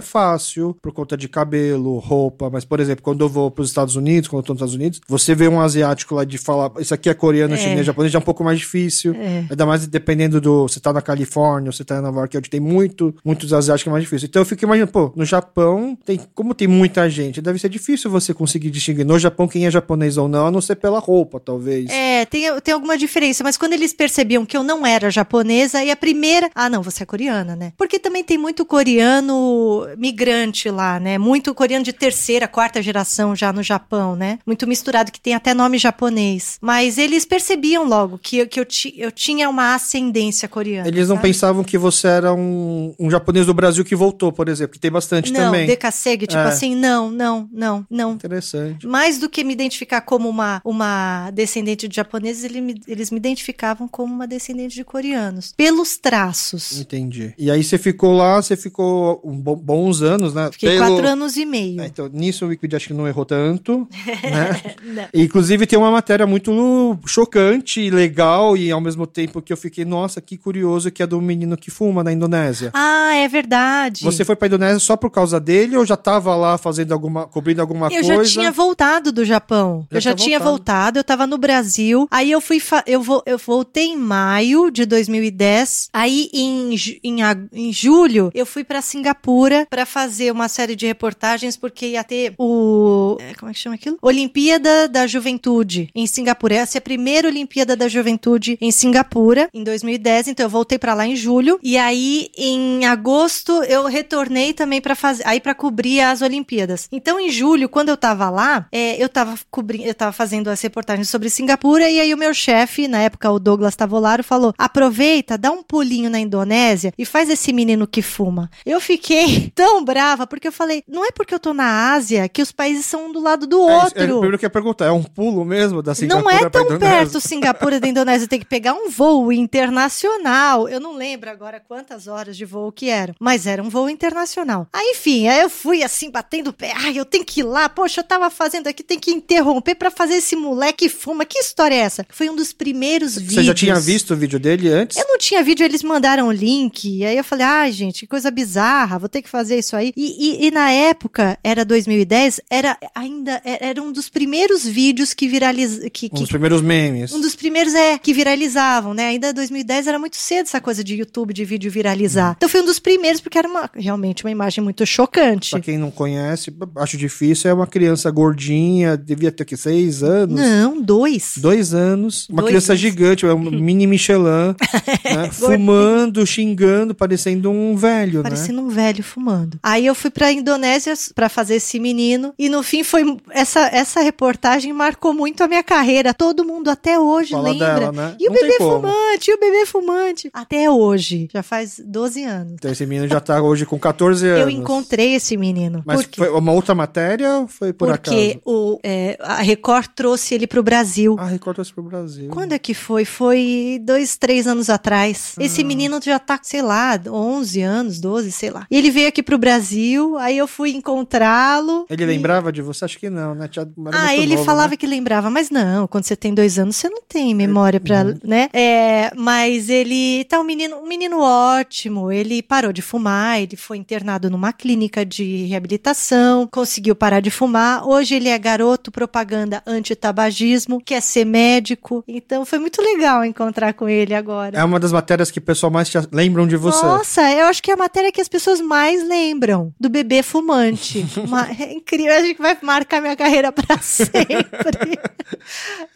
[0.00, 3.96] fácil, por conta de cabelo, roupa, mas, por exemplo, quando eu vou para os Estados
[3.96, 6.94] Unidos, quando eu tô nos Estados Unidos, você vê um asiático lá de falar, isso
[6.94, 7.56] aqui é coreano, é.
[7.56, 9.14] chinês, japonês, já é um pouco mais difícil.
[9.14, 9.44] É.
[9.50, 12.60] Ainda mais dependendo do, você tá na Califórnia, você tá em Nova York, onde tem
[12.60, 14.26] muito, muitos asiáticos é mais difícil.
[14.28, 18.08] Então eu fico imaginando, pô, no Japão, tem, como tem muita gente, deve ser difícil
[18.10, 21.40] você conseguir distinguir no Japão quem é japonês ou não, a não ser pela roupa,
[21.40, 21.90] talvez.
[21.90, 25.90] É, tem, tem alguma diferença, mas quando eles percebiam que eu não era japonesa, e
[25.90, 26.48] a primeira.
[26.54, 27.72] Ah, não, você é coreana, né?
[27.76, 31.18] Porque também tem muito coreano migrante lá, né?
[31.18, 34.38] Muito coreano de terceira, quarta geração já no Japão, né?
[34.46, 36.58] Muito misturado, que tem até nome japonês.
[36.60, 40.86] Mas eles percebiam logo que, eu- que eu, ti, eu tinha uma ascendência coreana.
[40.88, 41.28] Eles não sabe?
[41.28, 44.90] pensavam que você era um, um japonês do Brasil que voltou, por exemplo, que tem
[44.90, 45.66] bastante Não, também.
[45.66, 46.46] decassegue, tipo É.
[46.48, 48.12] assim, não, não, não, não.
[48.12, 48.86] Interessante.
[48.86, 53.16] Mais do que me identificar como uma, uma descendente de japoneses, ele me- eles me
[53.18, 55.54] identificavam como uma descendente de coreanos.
[55.56, 56.78] Pelos traços.
[56.80, 57.34] Entendi.
[57.38, 60.48] E aí você ficou lá, você ficou um bo- bons anos, né?
[60.52, 61.80] Fiquei Pelo- quatro anos e meio.
[61.80, 63.86] É, então, nisso o Wikipedia acho que não errou tanto,
[64.22, 64.74] né?
[64.84, 65.08] Não.
[65.14, 69.56] E, Inclusive tem uma matéria muito chocante e legal e ao mesmo tempo que eu
[69.56, 72.70] fiquei, nossa, que curioso que é do menino que fuma na Indonésia.
[72.74, 74.02] Ah, é verdade.
[74.04, 77.60] Você foi pra Indonésia só por causa dele ou já tava lá fazendo alguma, cobrindo
[77.60, 78.24] alguma Eu coisa?
[78.24, 79.86] já tinha voltado do Japão.
[79.90, 80.48] Já eu já tinha voltado.
[80.58, 82.06] voltado, eu tava no Brasil.
[82.10, 82.60] Aí eu fui.
[82.86, 85.88] Eu, vo- eu voltei em maio de 2010.
[85.92, 86.74] Aí em,
[87.04, 87.16] em,
[87.52, 92.34] em julho eu fui pra Singapura pra fazer uma série de reportagens, porque ia ter
[92.38, 93.16] o.
[93.20, 93.98] é, Como é que chama aquilo?
[94.02, 96.54] Olimpíada da Juventude em Singapura.
[96.56, 100.28] Essa é a primeira Olimpíada da Juventude em Singapura, em 2010.
[100.28, 101.58] Então eu voltei pra lá em julho.
[101.62, 105.22] E aí em agosto eu retornei também pra fazer.
[105.26, 106.88] Aí pra cobrir as Olimpíadas.
[106.90, 110.60] Então em julho, quando eu tava lá, é, eu tava cobrindo, eu tava fazendo as
[110.62, 111.90] reportagens sobre Singapura.
[111.90, 116.08] E aí o meu chefe, na época o Douglas Tavolaro, falou: aproveita, dá um pulinho
[116.08, 118.50] na Indonésia e faz esse menino que fuma.
[118.64, 122.40] Eu fiquei tão brava porque eu falei: não é porque eu tô na Ásia que
[122.40, 124.06] os países são um do lado do É, é, outro.
[124.06, 127.78] primeiro que eu perguntar, é um pulo mesmo da Singapura Não é tão perto Singapura
[127.78, 130.68] da Indonésia, tem que pegar um voo internacional.
[130.68, 134.66] Eu não lembro agora quantas horas de voo que eram, mas era um voo internacional.
[134.78, 136.72] Aí, enfim, aí eu fui assim, batendo o pé.
[136.76, 137.68] Ai, eu tenho que ir lá.
[137.68, 141.24] Poxa, eu tava fazendo aqui, tem que interromper pra fazer esse moleque fuma.
[141.24, 142.06] Que história é essa?
[142.10, 143.34] Foi um dos primeiros vídeos.
[143.34, 144.96] Você já tinha visto o vídeo dele antes?
[144.96, 146.84] Eu não tinha vídeo, eles mandaram o link.
[146.88, 149.92] E aí eu falei, ai, gente, que coisa bizarra, vou ter que fazer isso aí.
[149.96, 155.26] E, e- e na época, era 2010, era ainda era um dos primeiros vídeos que
[155.26, 155.88] viralizavam.
[155.90, 157.12] Que, Um que- dos primeiros memes.
[157.12, 159.06] um dos primeiros é que viralizavam, né?
[159.08, 162.34] Ainda 2010 era muito cedo essa coisa de YouTube, de vídeo viralizar.
[162.36, 165.50] Então foi um dos primeiros, porque era uma, realmente uma imagem muito chocante.
[165.52, 170.38] Pra quem não conhece, acho difícil, é uma criança gordinha, devia ter que seis anos.
[170.38, 171.34] Não, dois.
[171.36, 172.80] Dois anos, uma Dois criança anos.
[172.80, 174.54] gigante, é um mini Michelin,
[175.04, 178.22] né, fumando, xingando, parecendo um velho, né?
[178.22, 179.58] Parecendo um velho fumando.
[179.62, 184.00] Aí eu fui pra Indonésia pra fazer esse menino e no fim foi essa essa
[184.00, 186.12] reportagem marcou muito a minha carreira.
[186.14, 187.74] Todo mundo até hoje Fala lembra.
[187.74, 188.16] dela, né?
[188.18, 190.30] E o Não bebê fumante, e o bebê fumante.
[190.32, 192.52] Até hoje, já faz 12 anos.
[192.54, 194.47] Então esse menino já tá hoje com 14 anos.
[194.50, 195.82] Eu encontrei esse menino.
[195.86, 196.20] Mas Por quê?
[196.20, 198.40] foi uma outra matéria ou foi por Porque acaso?
[198.44, 201.16] o, é, a Record trouxe ele pro Brasil.
[201.18, 202.28] Ah, Record trouxe pro Brasil.
[202.30, 203.04] Quando é que foi?
[203.04, 205.34] Foi dois, três anos atrás.
[205.38, 205.42] Ah.
[205.44, 208.66] Esse menino já tá, sei lá, 11 anos, 12, sei lá.
[208.70, 211.86] E ele veio aqui pro Brasil, aí eu fui encontrá-lo.
[211.88, 212.84] Ele e- lembrava de você?
[212.84, 213.48] Acho que não, né?
[213.48, 214.76] Tinha- Ah, ele novo, falava né?
[214.76, 218.18] que lembrava, mas não, quando você tem dois anos, você não tem memória pra, Uhum.
[218.24, 218.48] né?
[218.52, 223.76] É, mas ele tá um menino, um menino ótimo, ele parou de fumar, ele foi
[223.76, 230.80] internado numa clínica de reabilitação, conseguiu parar de fumar, hoje ele é garoto propaganda anti-tabagismo,
[230.80, 234.56] quer ser médico, então foi muito legal encontrar com ele agora.
[234.56, 236.86] É uma das matérias que o pessoal mais lembram de você.
[236.86, 241.04] Nossa, eu acho que é a matéria que as pessoas mais lembram do bebê fumante.
[241.18, 244.36] Uma- é incrível, acho que vai marcar minha carreira pra sempre.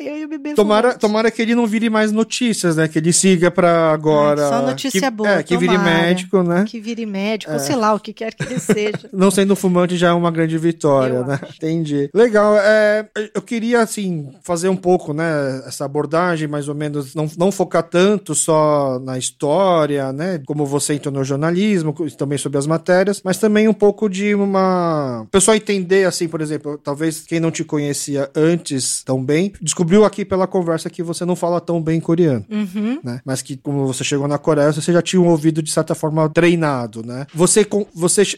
[0.01, 1.01] eu e o bebê Tomara, fumante.
[1.01, 2.89] tomara que ele não vire mais notícias, né?
[2.89, 4.43] Que ele siga pra agora.
[4.45, 6.03] Ai, só notícia que, boa, É, que vire tomara.
[6.03, 6.65] médico, né?
[6.67, 7.59] Que vire médico, É.
[7.61, 9.09] sei lá, o que quer que ele seja.
[9.13, 11.39] Não sendo fumante já é uma grande vitória, Eu né?
[11.57, 12.11] Entendi.
[12.15, 12.57] Legal.
[12.59, 15.63] É, eu queria, assim, fazer um pouco, né?
[15.67, 20.41] Essa abordagem, mais ou menos, não, não focar tanto só na história, né?
[20.47, 25.23] Como você entrou no jornalismo, também sobre as matérias, mas também um pouco de uma.
[25.23, 30.05] O pessoal entender, assim, por exemplo, talvez quem não te conhecia antes tão bem, descobriu
[30.05, 33.01] aqui pela conversa que você não fala tão bem coreano Uhum.
[33.03, 33.21] né?
[33.25, 36.29] Mas que como você chegou na Coreia, você já tinha um ouvido de certa forma
[36.29, 37.27] treinado, né?
[37.35, 37.87] Você com-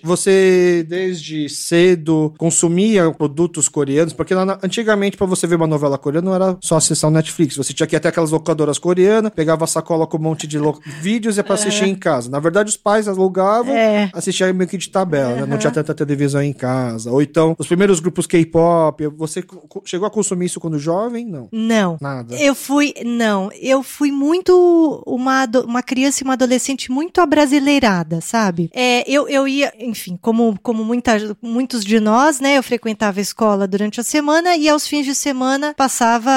[0.03, 5.67] você você desde cedo consumia produtos coreanos, porque lá na- antigamente para você ver uma
[5.67, 8.79] novela coreana não era só acessar o Netflix, você tinha que ir até aquelas locadoras
[8.79, 11.95] coreanas, pegava a sacola com um monte de lo- vídeos e ia pra assistir em
[11.95, 12.31] casa.
[12.31, 14.09] Na verdade, os pais alugavam, É.
[14.15, 15.47] assistia meio que de tabela, né?
[15.47, 17.11] Não tinha tanta televisão em casa.
[17.11, 19.45] Ou então, os primeiros grupos K-pop, você
[19.85, 21.27] chegou a consumir isso quando jovem?
[21.27, 21.49] Não.
[21.53, 21.99] Não.
[22.01, 22.35] Nada.
[22.37, 28.71] Eu fui, não, eu fui muito uma, uma criança e uma adolescente muito abrasileirada, sabe?
[28.73, 32.59] É, eu, eu ia, enfim, como, como muita, muitos de nós, né?
[32.59, 36.33] Eu, frequentava a escola durante a semana e aos fins de semana passava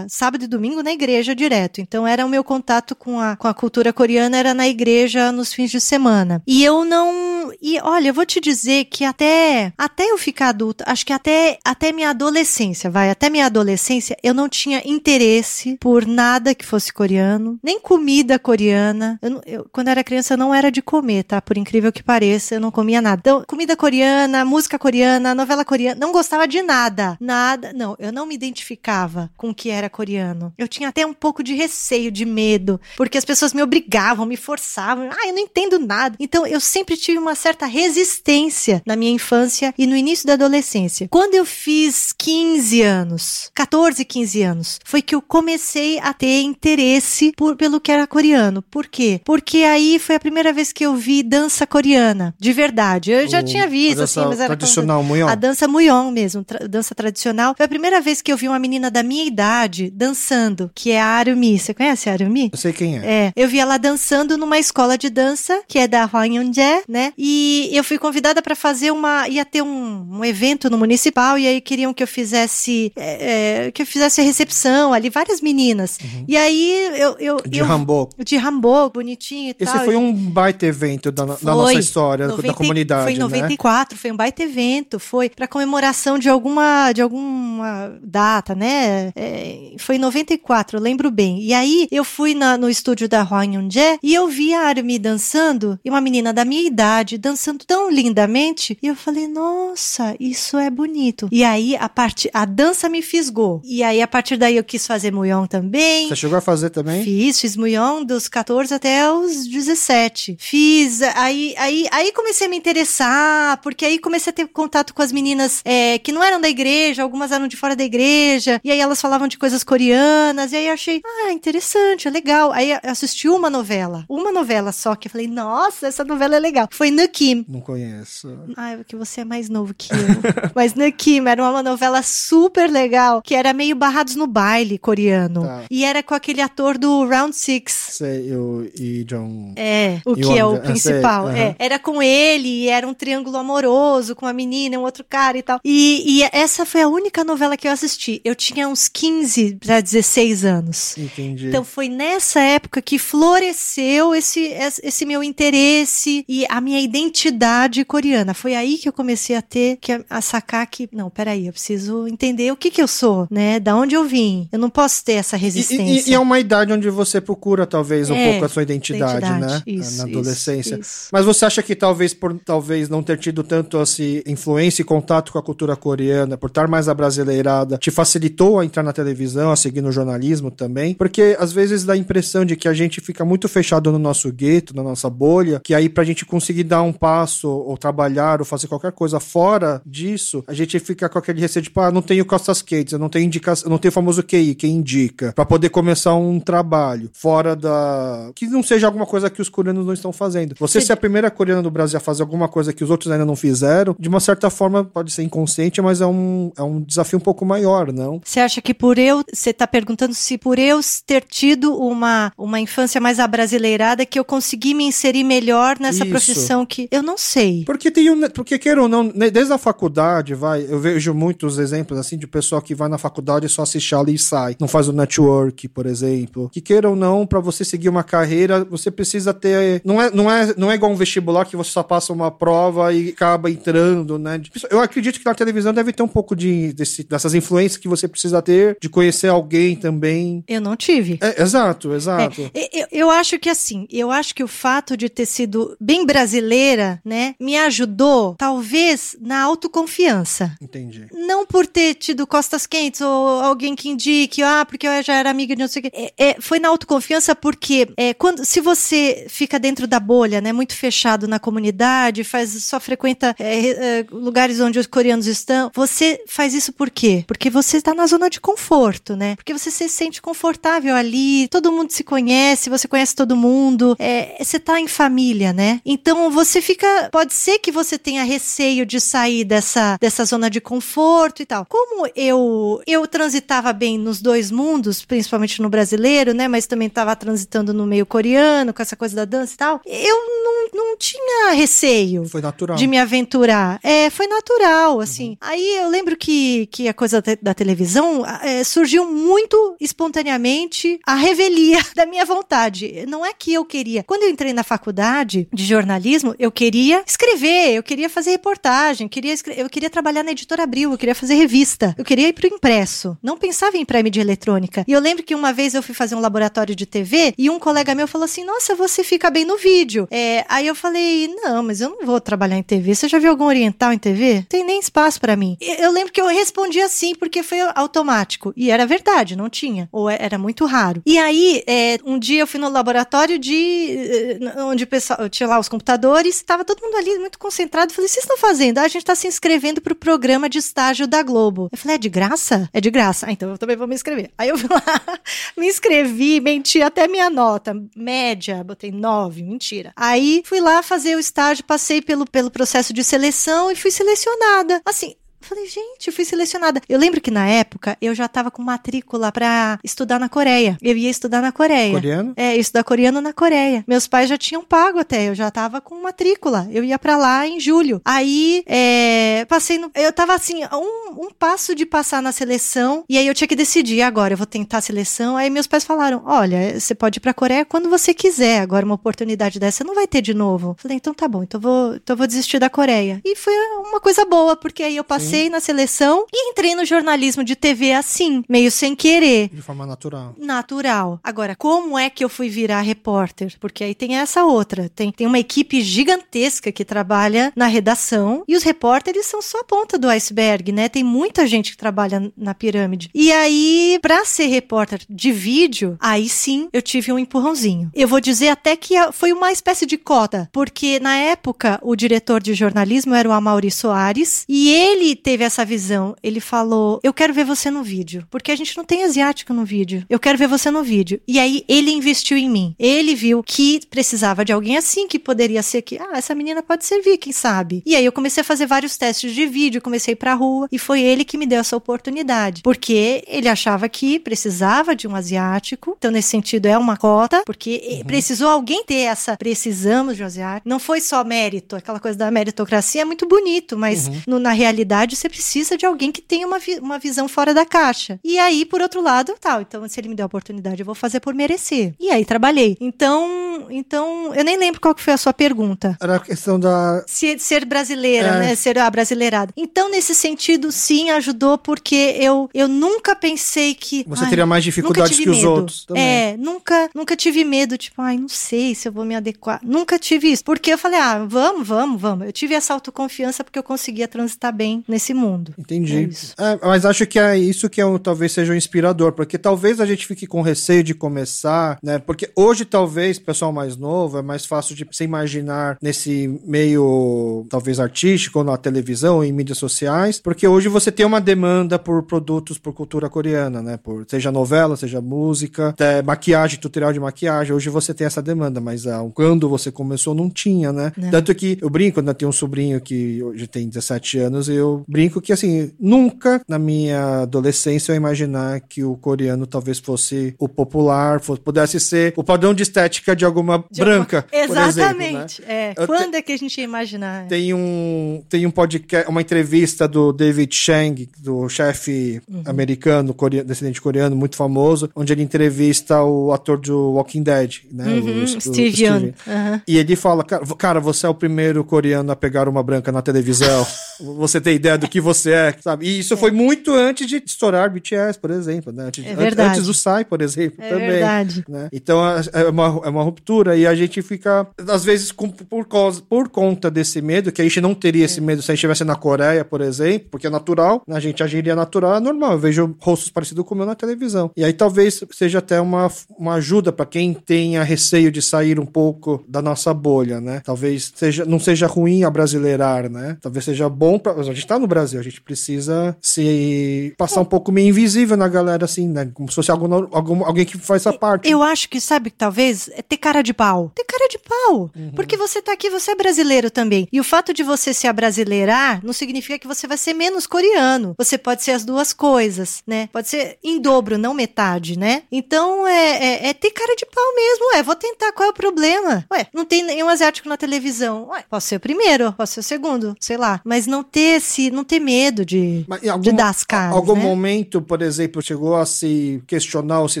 [0.08, 1.80] sábado e domingo na igreja direto.
[1.80, 5.52] Então era o meu contato com a, com a cultura coreana era na igreja nos
[5.52, 6.42] fins de semana.
[6.46, 7.52] E eu não.
[7.62, 11.58] E olha, eu vou te dizer que até, até eu ficar adulta, acho que até,
[11.64, 16.92] até minha adolescência, vai, até minha adolescência, eu não tinha interesse por nada que fosse
[16.92, 19.18] coreano, nem comida coreana.
[19.22, 21.40] Eu, eu, quando era criança, eu não era de comer, tá?
[21.40, 23.20] Por incrível que pareça, eu não comia nada.
[23.20, 27.16] Então, comida coreana, música coreana, novela coreana, não gostava de nada.
[27.20, 27.72] Nada.
[27.72, 30.52] Não, eu não me identificava com o que era coreano.
[30.56, 34.36] Eu tinha até um pouco de receio, de medo, porque as pessoas me obrigavam, me
[34.36, 35.08] forçavam.
[35.10, 36.16] Ah, eu não entendo nada.
[36.20, 41.08] Então, eu sempre tive uma certa resistência na minha infância e no início da adolescência.
[41.10, 47.32] Quando eu fiz 15 anos, 14, 15 anos, foi que eu comecei a ter interesse
[47.36, 48.62] por, pelo que era coreano.
[48.62, 49.20] Por quê?
[49.24, 52.75] Porque aí foi a primeira vez que eu vi dança coreana, de verdade.
[53.10, 55.28] Eu já o, tinha visto, assim, mas era tradicional, muyon.
[55.28, 57.54] a dança muyon mesmo, tra dança tradicional.
[57.56, 61.00] Foi a primeira vez que eu vi uma menina da minha idade dançando, que é
[61.00, 61.58] a Arumi.
[61.58, 62.50] Você conhece a Arumi?
[62.52, 63.06] Eu sei quem é.
[63.06, 67.12] É, eu vi ela dançando numa escola de dança, que é da Hwangyeonjae, né?
[67.16, 71.46] E eu fui convidada para fazer uma, ia ter um, um, evento no municipal e
[71.46, 75.98] aí queriam que eu fizesse, é, é, que eu fizesse a recepção ali, várias meninas.
[76.02, 76.24] Uhum.
[76.28, 79.84] E aí eu, eu de Rambo, de Rambo, bonitinho e Esse tal.
[79.84, 83.04] foi um baita evento da, da nossa história, 90, da comunidade.
[83.04, 84.00] Foi em 94, né?
[84.00, 89.12] foi um baita evento, foi para comemoração de alguma, de alguma data, né?
[89.14, 91.40] É, foi em 94, eu lembro bem.
[91.40, 93.56] E aí eu fui na, no estúdio da Hwang
[94.02, 98.78] e eu vi a Armin dançando e uma menina da minha idade dançando tão lindamente
[98.82, 101.28] e eu falei, nossa, isso é bonito.
[101.30, 103.60] E aí a parte, a dança me fisgou.
[103.64, 106.08] E aí a partir daí eu quis fazer Muyon também.
[106.08, 107.02] Você chegou a fazer também?
[107.04, 110.36] Fiz, fiz Muyon dos 14 até os 17.
[110.38, 115.02] Fiz, aí, aí, aí comecei a me interessar, porque aí comecei a ter contato com
[115.02, 118.70] as meninas é, que não eram da igreja, algumas eram de fora da igreja, e
[118.70, 122.52] aí elas falavam de coisas coreanas, e aí eu achei, ah, interessante, é legal.
[122.52, 126.68] Aí assisti uma novela, uma novela só, que eu falei, nossa, essa novela é legal.
[126.70, 127.44] Foi Nukim.
[127.48, 128.38] Não conheço.
[128.56, 129.96] Ah, é porque você é mais novo que eu.
[130.54, 135.42] Mas Nukim era uma novela super legal, que era meio barrados no baile coreano.
[135.42, 135.64] Tá.
[135.70, 137.72] E era com aquele ator do Round Six.
[137.72, 139.52] Sei, o e John.
[139.56, 141.28] É, o que é o principal.
[141.28, 145.04] Sei, é, era com ele, e era um triângulo amoroso com uma menina, um outro
[145.08, 145.60] cara e tal.
[145.64, 148.20] E, e essa foi a única novela que eu assisti.
[148.24, 150.98] Eu tinha uns 15 para 16 anos.
[150.98, 151.48] Entendi.
[151.48, 158.34] Então foi nessa época que floresceu esse, esse meu interesse e a minha identidade coreana.
[158.34, 162.06] Foi aí que eu comecei a ter, que a sacar que, não, peraí, eu preciso
[162.06, 163.60] entender o que que eu sou, né?
[163.60, 164.48] Da onde eu vim.
[164.52, 165.82] Eu não posso ter essa resistência.
[165.82, 168.62] E, e, e é uma idade onde você procura, talvez, um é, pouco a sua
[168.62, 169.62] identidade, identidade né?
[169.66, 170.74] Isso, Na adolescência.
[170.74, 171.08] Isso, isso.
[171.12, 175.32] Mas você acha que talvez por talvez não ter tido tanto assim, influência e contato
[175.32, 179.56] com a cultura coreana, por estar mais abrasileirada, te facilitou a entrar na televisão, a
[179.56, 180.94] seguir no jornalismo também?
[180.94, 184.32] Porque às vezes dá a impressão de que a gente fica muito fechado no nosso
[184.32, 188.44] gueto, na nossa bolha, que aí pra gente conseguir dar um passo, ou trabalhar, ou
[188.44, 192.02] fazer qualquer coisa fora disso, a gente fica com aquele receio de, tipo, ah, não
[192.02, 195.44] tenho costas quentes, eu não tenho indicação, não tenho o famoso QI, quem indica, para
[195.44, 198.30] poder começar um trabalho fora da.
[198.34, 200.54] que não seja alguma coisa que os coreanos não estão fazendo.
[200.58, 200.86] Você Sim.
[200.88, 203.36] ser a primeira coreana do Brasil a fazer alguma coisa que os outros ainda não
[203.36, 207.22] fizeram, de uma certa forma pode ser inconsciente, mas é um, é um desafio um
[207.22, 208.20] pouco maior, não?
[208.24, 212.60] Você acha que por eu, você tá perguntando se por eu ter tido uma, uma
[212.60, 216.10] infância mais abrasileirada que eu consegui me inserir melhor nessa Isso.
[216.10, 217.64] profissão que eu não sei.
[217.64, 221.58] Porque tem um, porque queira ou não, né, desde a faculdade, vai, eu vejo muitos
[221.58, 224.68] exemplos assim de pessoal que vai na faculdade e só assiste aula e sai, não
[224.68, 226.48] faz o network, por exemplo.
[226.50, 230.30] Que queira ou não, para você seguir uma carreira, você precisa ter, não é, não
[230.30, 234.18] é, não é igual um vestibular que você só passa uma prova e acaba entrando,
[234.18, 234.40] né?
[234.70, 238.06] Eu acredito que na televisão deve ter um pouco de desse, dessas influências que você
[238.06, 240.44] precisa ter, de conhecer alguém também.
[240.46, 241.18] Eu não tive.
[241.20, 242.50] É, exato, exato.
[242.54, 246.04] É, eu, eu acho que assim, eu acho que o fato de ter sido bem
[246.04, 250.54] brasileira, né, me ajudou, talvez, na autoconfiança.
[250.60, 251.06] Entendi.
[251.12, 255.30] Não por ter tido costas quentes ou alguém que indique, ah, porque eu já era
[255.30, 255.90] amiga de não sei o quê.
[255.94, 260.52] É, é, foi na autoconfiança porque é, quando, se você fica dentro da bolha, né,
[260.52, 261.76] muito fechado na comunidade,
[262.24, 267.24] faz só frequenta é, é, lugares onde os coreanos estão, você faz isso por quê?
[267.26, 269.36] Porque você está na zona de conforto, né?
[269.36, 274.42] Porque você se sente confortável ali, todo mundo se conhece, você conhece todo mundo, é,
[274.42, 275.80] você está em família, né?
[275.84, 277.08] Então você fica.
[277.10, 281.66] Pode ser que você tenha receio de sair dessa, dessa zona de conforto e tal.
[281.66, 286.48] Como eu eu transitava bem nos dois mundos, principalmente no brasileiro, né?
[286.48, 289.80] Mas também estava transitando no meio coreano, com essa coisa da dança e tal.
[289.84, 291.85] Eu não, não tinha receio.
[292.26, 292.76] Foi natural.
[292.76, 293.78] De me aventurar.
[293.82, 295.30] É, foi natural, assim.
[295.30, 295.36] Uhum.
[295.40, 301.78] Aí eu lembro que, que a coisa da televisão é, surgiu muito espontaneamente a revelia
[301.94, 303.04] da minha vontade.
[303.08, 304.02] Não é que eu queria.
[304.02, 309.34] Quando eu entrei na faculdade de jornalismo, eu queria escrever, eu queria fazer reportagem, queria
[309.56, 313.16] eu queria trabalhar na editora Abril, eu queria fazer revista, eu queria ir pro impresso.
[313.22, 314.84] Não pensava em prêmio de eletrônica.
[314.86, 317.58] E eu lembro que uma vez eu fui fazer um laboratório de TV e um
[317.58, 320.08] colega meu falou assim: Nossa, você fica bem no vídeo.
[320.10, 322.94] É, aí eu falei: Não, mas eu não vou trabalhar em TV.
[322.94, 324.34] Você já viu algum oriental em TV?
[324.36, 325.56] Não tem nem espaço para mim.
[325.60, 328.52] Eu lembro que eu respondi assim porque foi automático.
[328.56, 329.88] E era verdade, não tinha.
[329.92, 331.02] Ou é, era muito raro.
[331.04, 333.56] E aí, é, um dia eu fui no laboratório de.
[333.56, 335.28] Eh, onde o pessoal.
[335.28, 337.90] Tinha lá os computadores, tava todo mundo ali muito concentrado.
[337.90, 338.78] Eu falei: Vocês estão fazendo?
[338.78, 341.68] Ah, a gente tá se inscrevendo pro programa de estágio da Globo.
[341.72, 342.68] Eu falei: É de graça?
[342.72, 343.26] É de graça.
[343.26, 344.30] Ah, então eu também vou me inscrever.
[344.38, 344.82] Aí eu fui lá,
[345.56, 347.74] me inscrevi, menti até minha nota.
[347.96, 349.92] Média, botei nove, mentira.
[349.96, 354.80] Aí fui lá fazer o estágio, passei pelo, pelo processo de seleção e fui selecionada.
[354.84, 355.14] Assim,
[355.46, 356.80] Falei, gente, eu fui selecionada.
[356.88, 360.76] Eu lembro que na época eu já tava com matrícula pra estudar na Coreia.
[360.82, 361.92] Eu ia estudar na Coreia.
[361.92, 362.32] Coreano?
[362.36, 363.84] É, estudar coreano na Coreia.
[363.86, 366.66] Meus pais já tinham pago até, eu já tava com matrícula.
[366.72, 368.02] Eu ia pra lá em julho.
[368.04, 369.88] Aí, é, passei no.
[369.94, 373.04] Eu tava assim, um, um passo de passar na seleção.
[373.08, 375.36] E aí eu tinha que decidir agora, eu vou tentar a seleção.
[375.36, 378.60] Aí meus pais falaram: olha, você pode ir pra Coreia quando você quiser.
[378.60, 380.74] Agora, uma oportunidade dessa você não vai ter de novo.
[380.78, 383.20] Falei, então tá bom, então vou, então vou desistir da Coreia.
[383.24, 383.52] E foi
[383.86, 385.26] uma coisa boa, porque aí eu passei.
[385.30, 389.50] Sim passei na seleção e entrei no jornalismo de TV assim, meio sem querer.
[389.52, 390.34] De forma natural.
[390.38, 391.20] Natural.
[391.22, 393.54] Agora, como é que eu fui virar repórter?
[393.60, 394.88] Porque aí tem essa outra.
[394.88, 399.64] Tem, tem uma equipe gigantesca que trabalha na redação e os repórteres são só a
[399.64, 400.88] ponta do iceberg, né?
[400.88, 403.10] Tem muita gente que trabalha na pirâmide.
[403.14, 407.90] E aí, pra ser repórter de vídeo, aí sim eu tive um empurrãozinho.
[407.94, 412.42] Eu vou dizer até que foi uma espécie de cota, porque na época o diretor
[412.42, 416.14] de jornalismo era o Amaury Soares e ele teve essa visão.
[416.22, 418.24] Ele falou: Eu quero ver você no vídeo.
[418.30, 420.04] Porque a gente não tem asiático no vídeo.
[420.08, 421.20] Eu quero ver você no vídeo.
[421.26, 422.76] E aí ele investiu em mim.
[422.78, 426.84] Ele viu que precisava de alguém assim, que poderia ser que, ah, essa menina pode
[426.84, 427.82] servir, quem sabe?
[427.84, 430.68] E aí eu comecei a fazer vários testes de vídeo, comecei pra rua.
[430.70, 432.62] E foi ele que me deu essa oportunidade.
[432.62, 435.96] Porque ele achava que precisava de um asiático.
[435.98, 437.42] Então, nesse sentido, é uma cota.
[437.44, 438.04] Porque uhum.
[438.04, 439.36] precisou alguém ter essa.
[439.36, 440.68] Precisamos de um asiático.
[440.68, 441.74] Não foi só mérito.
[441.74, 444.22] Aquela coisa da meritocracia é muito bonito, mas uhum.
[444.28, 447.66] no, na realidade você precisa de alguém que tenha uma, vi uma visão fora da
[447.66, 448.18] caixa.
[448.24, 449.60] E aí, por outro lado, tal.
[449.60, 451.94] Então, se ele me der a oportunidade, eu vou fazer por merecer.
[452.00, 452.76] E aí, trabalhei.
[452.80, 455.96] Então, então eu nem lembro qual que foi a sua pergunta.
[456.00, 457.04] Era a questão da.
[457.06, 458.38] Se, ser brasileira, é.
[458.38, 458.54] né?
[458.54, 459.52] Ser a brasileirada.
[459.56, 464.04] Então, nesse sentido, sim, ajudou, porque eu, eu nunca pensei que.
[464.08, 465.38] Você ai, teria mais dificuldades que medo.
[465.38, 465.84] os outros.
[465.84, 466.02] Também.
[466.02, 469.60] É, nunca, nunca tive medo, tipo, ai, não sei se eu vou me adequar.
[469.62, 470.44] Nunca tive isso.
[470.44, 472.26] Porque eu falei, ah, vamos, vamos, vamos.
[472.26, 475.52] Eu tive essa autoconfiança porque eu conseguia transitar bem nesse mundo.
[475.58, 476.08] Entendi.
[476.38, 479.36] É é, mas acho que é isso que é um, talvez seja um inspirador, porque
[479.36, 481.98] talvez a gente fique com receio de começar, né?
[481.98, 487.78] Porque hoje, talvez, pessoal mais novo, é mais fácil de se imaginar nesse meio, talvez,
[487.78, 492.02] artístico, ou na televisão, ou em mídias sociais, porque hoje você tem uma demanda por
[492.04, 493.76] produtos por cultura coreana, né?
[493.76, 497.54] Por, seja novela, seja música, até maquiagem, tutorial de maquiagem.
[497.54, 500.92] Hoje você tem essa demanda, mas ah, quando você começou não tinha, né?
[500.96, 501.10] Não.
[501.10, 505.20] Tanto que eu brinco, eu tenho um sobrinho que hoje tem 17 anos, eu brinco
[505.20, 511.20] que, assim, nunca na minha adolescência eu imaginar que o coreano talvez fosse o popular,
[511.20, 514.26] fosse, pudesse ser o padrão de estética de alguma de branca.
[514.32, 515.42] Exatamente.
[515.42, 515.74] Exemplo, né?
[515.78, 515.86] é.
[515.86, 516.16] Quando te...
[516.16, 517.26] é que a gente ia imaginar?
[517.26, 522.42] Tem um, tem um podcast, uma entrevista do David Chang, do chefe uhum.
[522.46, 527.86] americano, coreano, descendente coreano, muito famoso, onde ele entrevista o ator do Walking Dead, né?
[527.86, 529.14] Uhum, o, Steve, o Steve.
[529.26, 529.60] Uhum.
[529.66, 533.66] E ele fala, cara, você é o primeiro coreano a pegar uma branca na televisão.
[534.16, 535.86] você tem ideia do do que você é, sabe?
[535.86, 536.16] E isso é.
[536.16, 538.84] foi muito antes de estourar BTS, por exemplo, né?
[538.84, 539.50] Antes, é verdade.
[539.50, 540.88] antes do Psy, por exemplo, é também.
[540.88, 541.44] Verdade.
[541.48, 541.68] Né?
[541.72, 545.66] Então é, é uma, é uma ruptura e a gente fica, às vezes, com, por,
[545.66, 548.22] causa, por conta desse medo, que a gente não teria esse é.
[548.22, 550.96] medo se a gente estivesse na Coreia, por exemplo, porque é natural, né?
[550.96, 552.32] a gente agiria natural, é normal.
[552.32, 554.30] Eu vejo rostos parecidos com o meu na televisão.
[554.36, 558.66] E aí talvez seja até uma, uma ajuda para quem tenha receio de sair um
[558.66, 560.40] pouco da nossa bolha, né?
[560.44, 563.16] Talvez seja, não seja ruim a brasileirar, né?
[563.20, 564.12] Talvez seja bom bom pra.
[564.12, 568.28] A gente tá no Brasil, a gente precisa se passar um pouco meio invisível na
[568.28, 569.10] galera, assim, né?
[569.12, 571.30] Como se fosse algum, algum, alguém que faz essa parte.
[571.30, 573.72] Eu acho que, sabe, talvez é ter cara de pau.
[573.74, 574.70] Ter cara de pau.
[574.74, 574.92] Uhum.
[574.94, 576.88] Porque você tá aqui, você é brasileiro também.
[576.92, 580.94] E o fato de você se abrasileirar não significa que você vai ser menos coreano.
[580.98, 582.88] Você pode ser as duas coisas, né?
[582.92, 585.02] Pode ser em dobro, não metade, né?
[585.10, 587.46] Então é, é, é ter cara de pau mesmo.
[587.54, 589.04] Ué, vou tentar, qual é o problema?
[589.12, 591.08] Ué, não tem nenhum asiático na televisão.
[591.08, 593.40] Ué, posso ser o primeiro, posso ser o segundo, sei lá.
[593.44, 596.74] Mas não ter esse, não ter medo de, Mas algum, de dar as caras.
[596.74, 597.02] algum né?
[597.02, 600.00] momento, por exemplo, chegou a se questionar ou se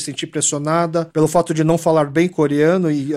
[0.00, 3.12] sentir pressionada pelo fato de não falar bem coreano e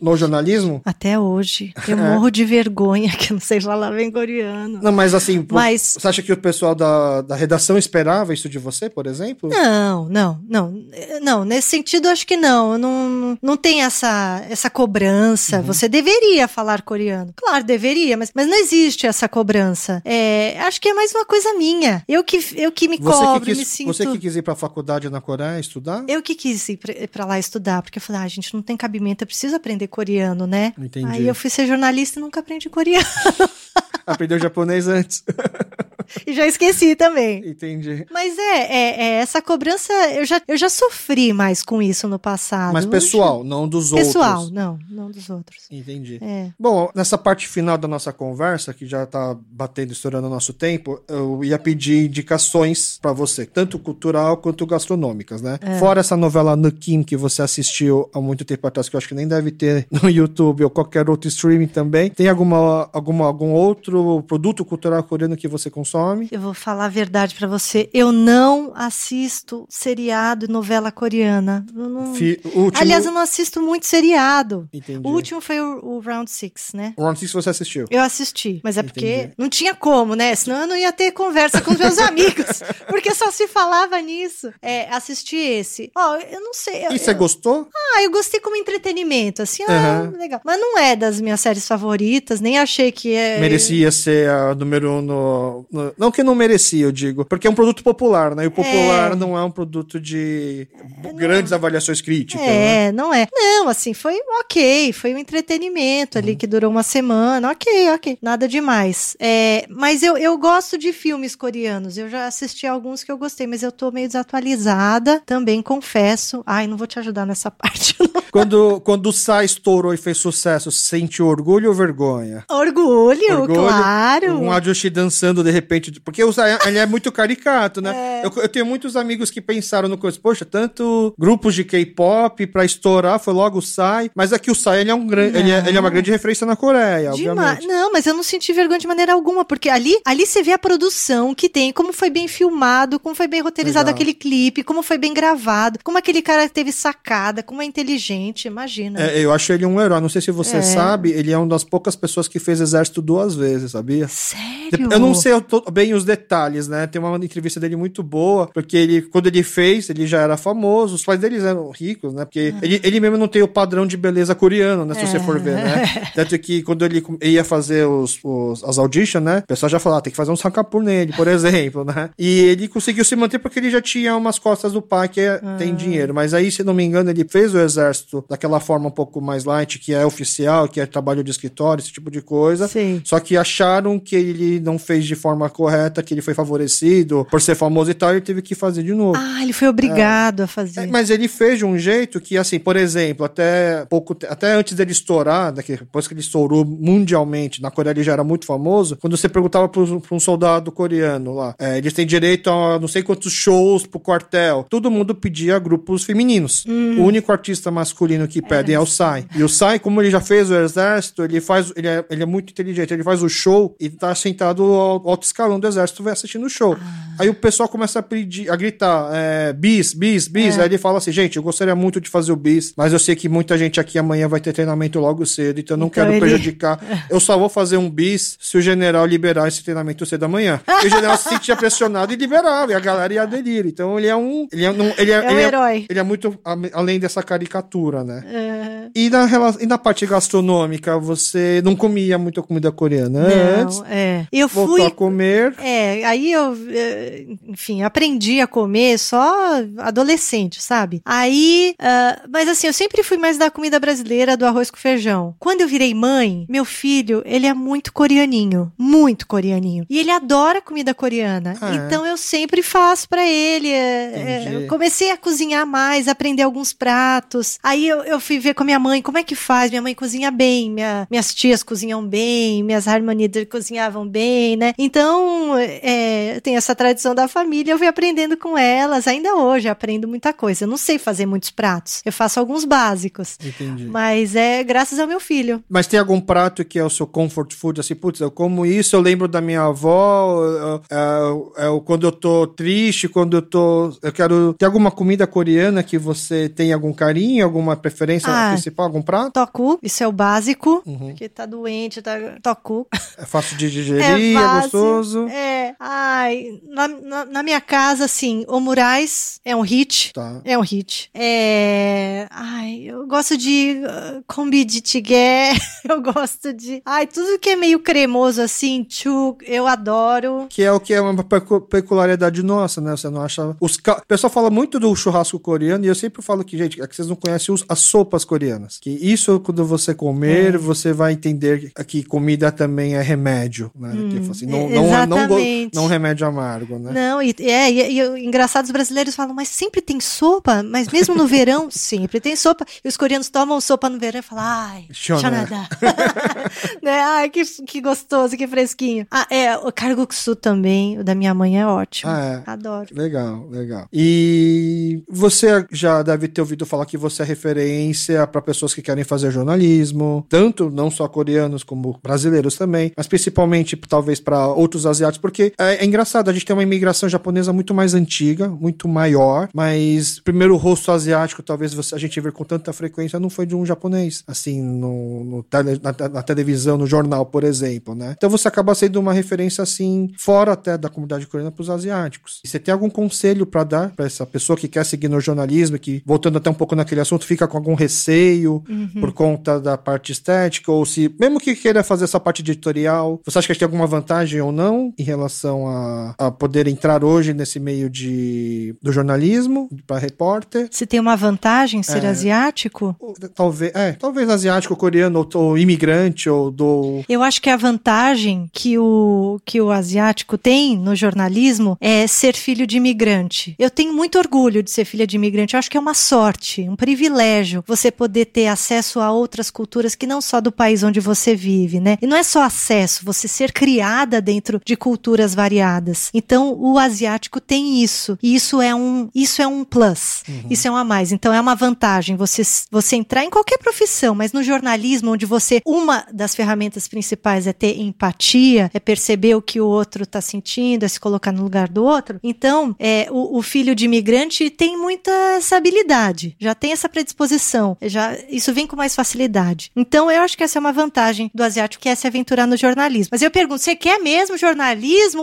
[0.00, 0.80] no jornalismo?
[0.84, 1.72] Até hoje.
[1.86, 4.80] Eu morro de vergonha que eu não sei falar bem coreano.
[4.82, 8.58] Não, mas assim, Mas- você acha que o pessoal da, da redação esperava isso de
[8.58, 9.48] você, por exemplo?
[9.50, 10.84] Não, não, não.
[11.22, 12.78] Não, nesse sentido, acho que não.
[12.78, 15.58] Não, não tem essa, essa cobrança.
[15.58, 15.62] Uhum.
[15.64, 17.32] Você deveria falar coreano.
[17.36, 20.02] Claro, deveria, mas, mas não existe essa cobrança.
[20.04, 22.02] É, acho que é mais uma coisa minha.
[22.08, 23.86] Eu que, eu que me Você cobro, que, me quis, sinto.
[23.88, 26.04] você que quis ir pra faculdade na Coreia estudar?
[26.08, 28.76] Eu que quis ir pra, pra lá estudar, porque eu falei, ah, gente, não tem
[28.76, 30.72] cabimento, eu preciso aprender coreano, né?
[30.78, 31.06] Entendi.
[31.06, 33.04] Aí eu fui ser jornalista e nunca aprendi coreano.
[34.06, 35.22] Aprendeu japonês antes.
[36.26, 37.48] e já esqueci também.
[37.48, 38.06] Entendi.
[38.10, 42.18] Mas é, é, é, essa cobrança, eu já, eu já sofri mais com isso no
[42.18, 42.72] passado.
[42.72, 44.50] Mas pessoal, não dos Pessoal, outros.
[44.52, 45.64] não, não dos outros.
[45.70, 46.18] Entendi.
[46.22, 46.48] É.
[46.58, 51.00] Bom, nessa parte final da nossa conversa, que já tá batendo, estourando o nosso tempo,
[51.08, 55.58] eu ia pedir indicações pra você, tanto cultural quanto gastronômicas, né?
[55.60, 55.78] É.
[55.78, 59.14] Fora essa novela Nukim que você assistiu há muito tempo atrás, que eu acho que
[59.14, 62.10] nem deve ter no YouTube ou qualquer outro streaming também.
[62.10, 65.99] Tem alguma, alguma, algum outro produto cultural coreano que você consome?
[66.30, 67.88] Eu vou falar a verdade pra você.
[67.92, 71.64] Eu não assisto seriado e novela coreana.
[71.76, 72.72] Eu não- Fi- último...
[72.80, 74.68] Aliás, eu não assisto muito seriado.
[74.72, 75.00] Entendi.
[75.06, 76.94] O último foi o, o Round Six, né?
[76.96, 77.86] O Round Six você assistiu.
[77.90, 79.34] Eu assisti, mas é porque Entendi.
[79.38, 80.34] não tinha como, né?
[80.34, 84.52] Senão eu não ia ter conversa com os meus amigos, porque só se falava nisso.
[84.62, 85.90] É, assisti esse.
[85.96, 86.86] Ó, eu não sei.
[86.86, 87.68] eu- E você eu- gostou?
[87.74, 90.12] Ah, eu gostei como entretenimento, assim, ah, Aham.
[90.18, 90.40] legal.
[90.44, 93.38] Mas não é das minhas séries favoritas, nem achei que é.
[93.40, 97.24] Merecia ser a número um no, no- Não que não merecia, eu digo.
[97.24, 98.44] Porque é um produto popular, né?
[98.44, 99.14] E o popular É.
[99.14, 100.66] não é um produto de
[101.14, 102.44] grandes avaliações críticas.
[102.44, 102.86] né?
[102.88, 103.26] É, não é.
[103.32, 106.22] Não, assim, foi ok, foi um entretenimento Uhum.
[106.24, 109.16] ali que durou uma semana, ok, ok, nada demais.
[109.20, 113.46] É, mas eu, eu gosto de filmes coreanos, eu já assisti alguns que eu gostei,
[113.46, 116.42] mas eu tô meio desatualizada, também confesso.
[116.46, 118.20] Ai, não vou te ajudar nessa parte, não.
[118.30, 122.44] Quando, quando o Sai estourou e fez sucesso, sente orgulho ou vergonha?
[122.50, 124.38] Orgulho, claro.
[124.38, 125.79] Um Ajushi dançando de repente.
[126.04, 126.32] Porque o
[126.66, 128.22] ele é muito caricato, né?
[128.24, 130.18] Eu, eu tenho muitos amigos que pensaram no coisa.
[130.20, 134.10] Poxa, tanto grupos de K-pop pra estourar foi logo o Sai.
[134.14, 135.26] Mas aqui o Sai ele é, um gran...
[135.26, 137.28] ele, é, ele é uma grande referência na Coreia, Demais.
[137.28, 137.66] obviamente.
[137.66, 140.58] Não, mas eu não senti vergonha de maneira alguma, porque ali, ali você vê a
[140.58, 144.98] produção que tem, como foi bem filmado, como foi bem roteirizado aquele clipe, como foi
[144.98, 149.00] bem gravado, como aquele cara teve sacada, como é inteligente, imagina.
[149.00, 150.00] É, eu acho ele um herói.
[150.00, 150.62] Não sei se você É.
[150.62, 154.08] sabe, ele é uma das poucas pessoas que fez exército duas vezes, sabia?
[154.08, 154.88] Sério?
[154.90, 156.86] Eu não sei to- bem os detalhes, né?
[156.86, 160.94] Tem uma entrevista dele muito boa, porque ele, quando ele fez, ele já era famoso,
[160.94, 162.24] os pais deles eram ricos, né?
[162.24, 164.94] Porque ele, ele mesmo não tem o padrão de beleza coreano, né?
[164.94, 166.10] Se você for ver, né?
[166.14, 169.38] Tanto que quando ele ia fazer os, os- as auditions, né?
[169.38, 172.10] O pessoal já falava, tem que fazer um sacapur nele, por exemplo, né?
[172.18, 175.38] E ele conseguiu se manter porque ele já tinha umas costas do pai que é-
[175.58, 176.14] tem dinheiro.
[176.14, 179.44] Mas aí, se não me engano, ele fez o exército daquela forma um pouco mais
[179.44, 182.68] light, que é oficial, que é trabalho de escritório, esse tipo de coisa.
[182.68, 183.00] Sei.
[183.04, 187.40] Só que acharam que ele não fez de forma correta, que ele foi favorecido por
[187.40, 189.18] ser famoso e tal, ele teve que fazer de novo.
[189.18, 190.80] Ah, ele foi obrigado a fazer.
[190.80, 194.74] É, mas ele fez de um jeito que, assim, por exemplo, até pouco até antes
[194.74, 198.46] dele estourar, né, que depois que ele estourou mundialmente, na Coreia ele já era muito
[198.46, 202.88] famoso, quando você perguntava para um soldado coreano lá, é, eles têm direito a não
[202.88, 206.64] sei quantos shows pro quartel, todo mundo pedia grupos femininos.
[206.66, 209.26] O único artista masculino que pedem é o Psy.
[209.34, 212.26] E o Psy, como ele já fez o exército, ele faz, ele é, ele é
[212.26, 216.12] muito inteligente, ele faz o show e tá sentado ao alto escalão do exército vai
[216.12, 216.76] assistindo o show.
[217.18, 220.58] Aí o pessoal começa a pedir, a gritar, é, bis, bis, bis.
[220.58, 223.14] Aí ele fala assim, gente, eu gostaria muito de fazer o bis, mas eu sei
[223.14, 226.12] que muita gente aqui amanhã vai ter treinamento logo cedo, então eu não Então quero
[226.12, 226.78] ele- prejudicar.
[227.10, 230.60] Eu só vou fazer um bis se o general liberar esse treinamento cedo da manhã.
[230.82, 233.66] E o general se sentia pressionado e liberava, e a galera ia aderir.
[233.66, 234.46] Então ele é um.
[234.52, 235.86] Ele é, não- ele é, É um ele herói.
[235.90, 238.22] ele é muito a- além dessa caricatura, né?
[238.26, 238.88] É.
[238.94, 239.28] E na,
[239.60, 243.20] e na parte gastronômica, você não comia muita comida coreana
[243.60, 243.78] antes?
[243.78, 244.26] Não, é.
[244.32, 244.82] Eu fui.
[244.82, 245.29] a comer.
[245.58, 251.02] É, aí eu, eh, enfim, aprendi a comer só adolescente, sabe?
[251.04, 255.34] Aí, ah, mas assim, eu sempre fui mais da comida brasileira, do arroz com feijão.
[255.38, 259.84] Quando eu virei mãe, meu filho, ele é muito coreaninho, muito coreaninho.
[259.88, 261.56] E ele adora comida coreana.
[261.60, 261.76] Ah, é?
[261.76, 263.68] então eu sempre faço pra ele.
[263.68, 267.58] é, é, comecei a cozinhar mais, aprender alguns pratos.
[267.62, 269.70] Aí eu, eu fui ver com a minha mãe como é que faz.
[269.70, 274.72] Minha mãe cozinha bem, minha- minhas tias cozinham bem, minhas harmonidas cozinhavam bem, né?
[274.78, 275.19] Então,
[275.58, 279.06] é, tem essa tradição da família, eu fui aprendendo com elas.
[279.06, 280.64] Ainda hoje aprendo muita coisa.
[280.64, 283.36] Eu não sei fazer muitos pratos, eu faço alguns básicos.
[283.44, 283.84] Entendi.
[283.86, 285.62] Mas é graças ao meu filho.
[285.68, 288.94] Mas tem algum prato que é o seu comfort food, assim, putz, eu como isso,
[288.96, 293.92] eu lembro da minha avó, eu- eu- eu- quando eu tô triste, quando eu tô,
[294.02, 298.50] eu quero, tem alguma comida coreana que você tem algum carinho, alguma preferência Ah.
[298.52, 299.32] principal, algum prato?
[299.32, 300.82] Toku, isso é o básico.
[300.86, 301.14] Uhum.
[301.14, 302.16] Que tá doente, tá.
[302.42, 302.86] Toku.
[303.18, 304.02] É fácil de digerir,
[304.36, 305.09] é, fácil, gostoso.
[305.28, 305.74] É.
[305.78, 310.12] Ai, na, na, na minha casa, assim, o Murais é um hit.
[310.12, 310.40] Tá.
[310.44, 311.10] É um hit.
[311.14, 312.26] É.
[312.30, 315.52] Ai, eu gosto de uh, combi de tigué.
[315.88, 316.82] Eu gosto de.
[316.84, 320.46] Ai, tudo que é meio cremoso assim, chu, eu adoro.
[320.50, 322.90] Que é o que é uma pecu- peculiaridade nossa, né?
[322.90, 323.56] Você não acha.
[323.58, 323.96] Os ca...
[323.96, 326.94] O pessoal fala muito do churrasco coreano e eu sempre falo que, gente, é que
[326.94, 328.78] vocês não conhecem os- as sopas coreanas.
[328.78, 330.58] Que isso, quando você comer, É.
[330.58, 333.90] você vai entender que comida também é remédio, né?
[334.10, 335.74] que, assim, não, não, é- não, go- exatamente.
[335.74, 336.92] não remédio amargo, né?
[336.92, 340.62] Não, e, é, e, e engraçado, os brasileiros falam, mas sempre tem sopa?
[340.62, 342.64] Mas mesmo no verão, sempre tem sopa.
[342.84, 345.68] E os coreanos tomam sopa no verão e falam, ai, chanada.
[346.82, 347.00] né?
[347.00, 349.06] Ai, que, que gostoso, que fresquinho.
[349.10, 352.10] Ah, é, o carguksu também, o da minha mãe é ótimo.
[352.10, 352.50] Ah, é.
[352.50, 352.88] Adoro.
[352.92, 353.86] Legal, legal.
[353.92, 359.04] E você já deve ter ouvido falar que você é referência para pessoas que querem
[359.04, 365.20] fazer jornalismo, tanto não só coreanos como brasileiros também, mas principalmente talvez para outros asiáticos,
[365.20, 369.48] porque é, é engraçado, a gente tem uma imigração japonesa muito mais antiga, muito maior,
[369.54, 373.46] mas o primeiro rosto asiático, talvez você, a gente vê com tanta frequência, não foi
[373.46, 378.14] de um japonês, assim, no, no tele- na, na televisão, no jornal, por exemplo, né?
[378.16, 382.40] Então você acaba sendo uma referência, assim, fora até da comunidade coreana para os asiáticos.
[382.44, 385.78] E você tem algum conselho para dar para essa pessoa que quer seguir no jornalismo,
[385.78, 388.62] que, voltando até um pouco naquele assunto, fica com algum receio
[389.00, 393.38] por conta da parte estética, ou se, mesmo que queira fazer essa parte editorial, você
[393.38, 397.58] acha que tem alguma vantagem ou não em relação a, a poder entrar hoje nesse
[397.60, 400.68] meio de, do jornalismo, para repórter?
[400.70, 402.08] Se tem uma vantagem ser É.
[402.08, 402.94] asiático?
[402.98, 407.02] Ou, Talvez, é, talvez asiático, coreano, ou, ou imigrante, ou do.
[407.08, 412.34] Eu acho que a vantagem que o, que o asiático tem no jornalismo é ser
[412.36, 413.54] filho de imigrante.
[413.58, 415.54] Eu tenho muito orgulho de ser filha de imigrante.
[415.54, 419.94] Eu acho que é uma sorte, um privilégio você poder ter acesso a outras culturas
[419.94, 421.96] que não só do país onde você vive, né?
[422.02, 426.10] E não é só acesso, você ser criada dentro de culturas variadas.
[426.14, 428.18] Então, o asiático tem isso.
[428.22, 430.22] E isso é um, isso é um plus.
[430.48, 431.12] Isso é um a mais.
[431.12, 435.60] Então, é uma vantagem você, você entrar em qualquer profissão, mas no jornalismo, onde você,
[435.64, 440.84] uma das ferramentas principais é ter empatia, é perceber o que o outro está sentindo,
[440.84, 442.18] é se colocar no lugar do outro.
[442.22, 447.76] Então, é, o, o filho de imigrante tem muita essa habilidade, já tem essa predisposição,
[447.82, 449.70] já isso vem com mais facilidade.
[449.74, 452.56] Então, eu acho que essa é uma vantagem do asiático, que é se aventurar no
[452.56, 453.10] jornalismo.
[453.12, 454.49] Mas eu pergunto, você quer mesmo jornalismo?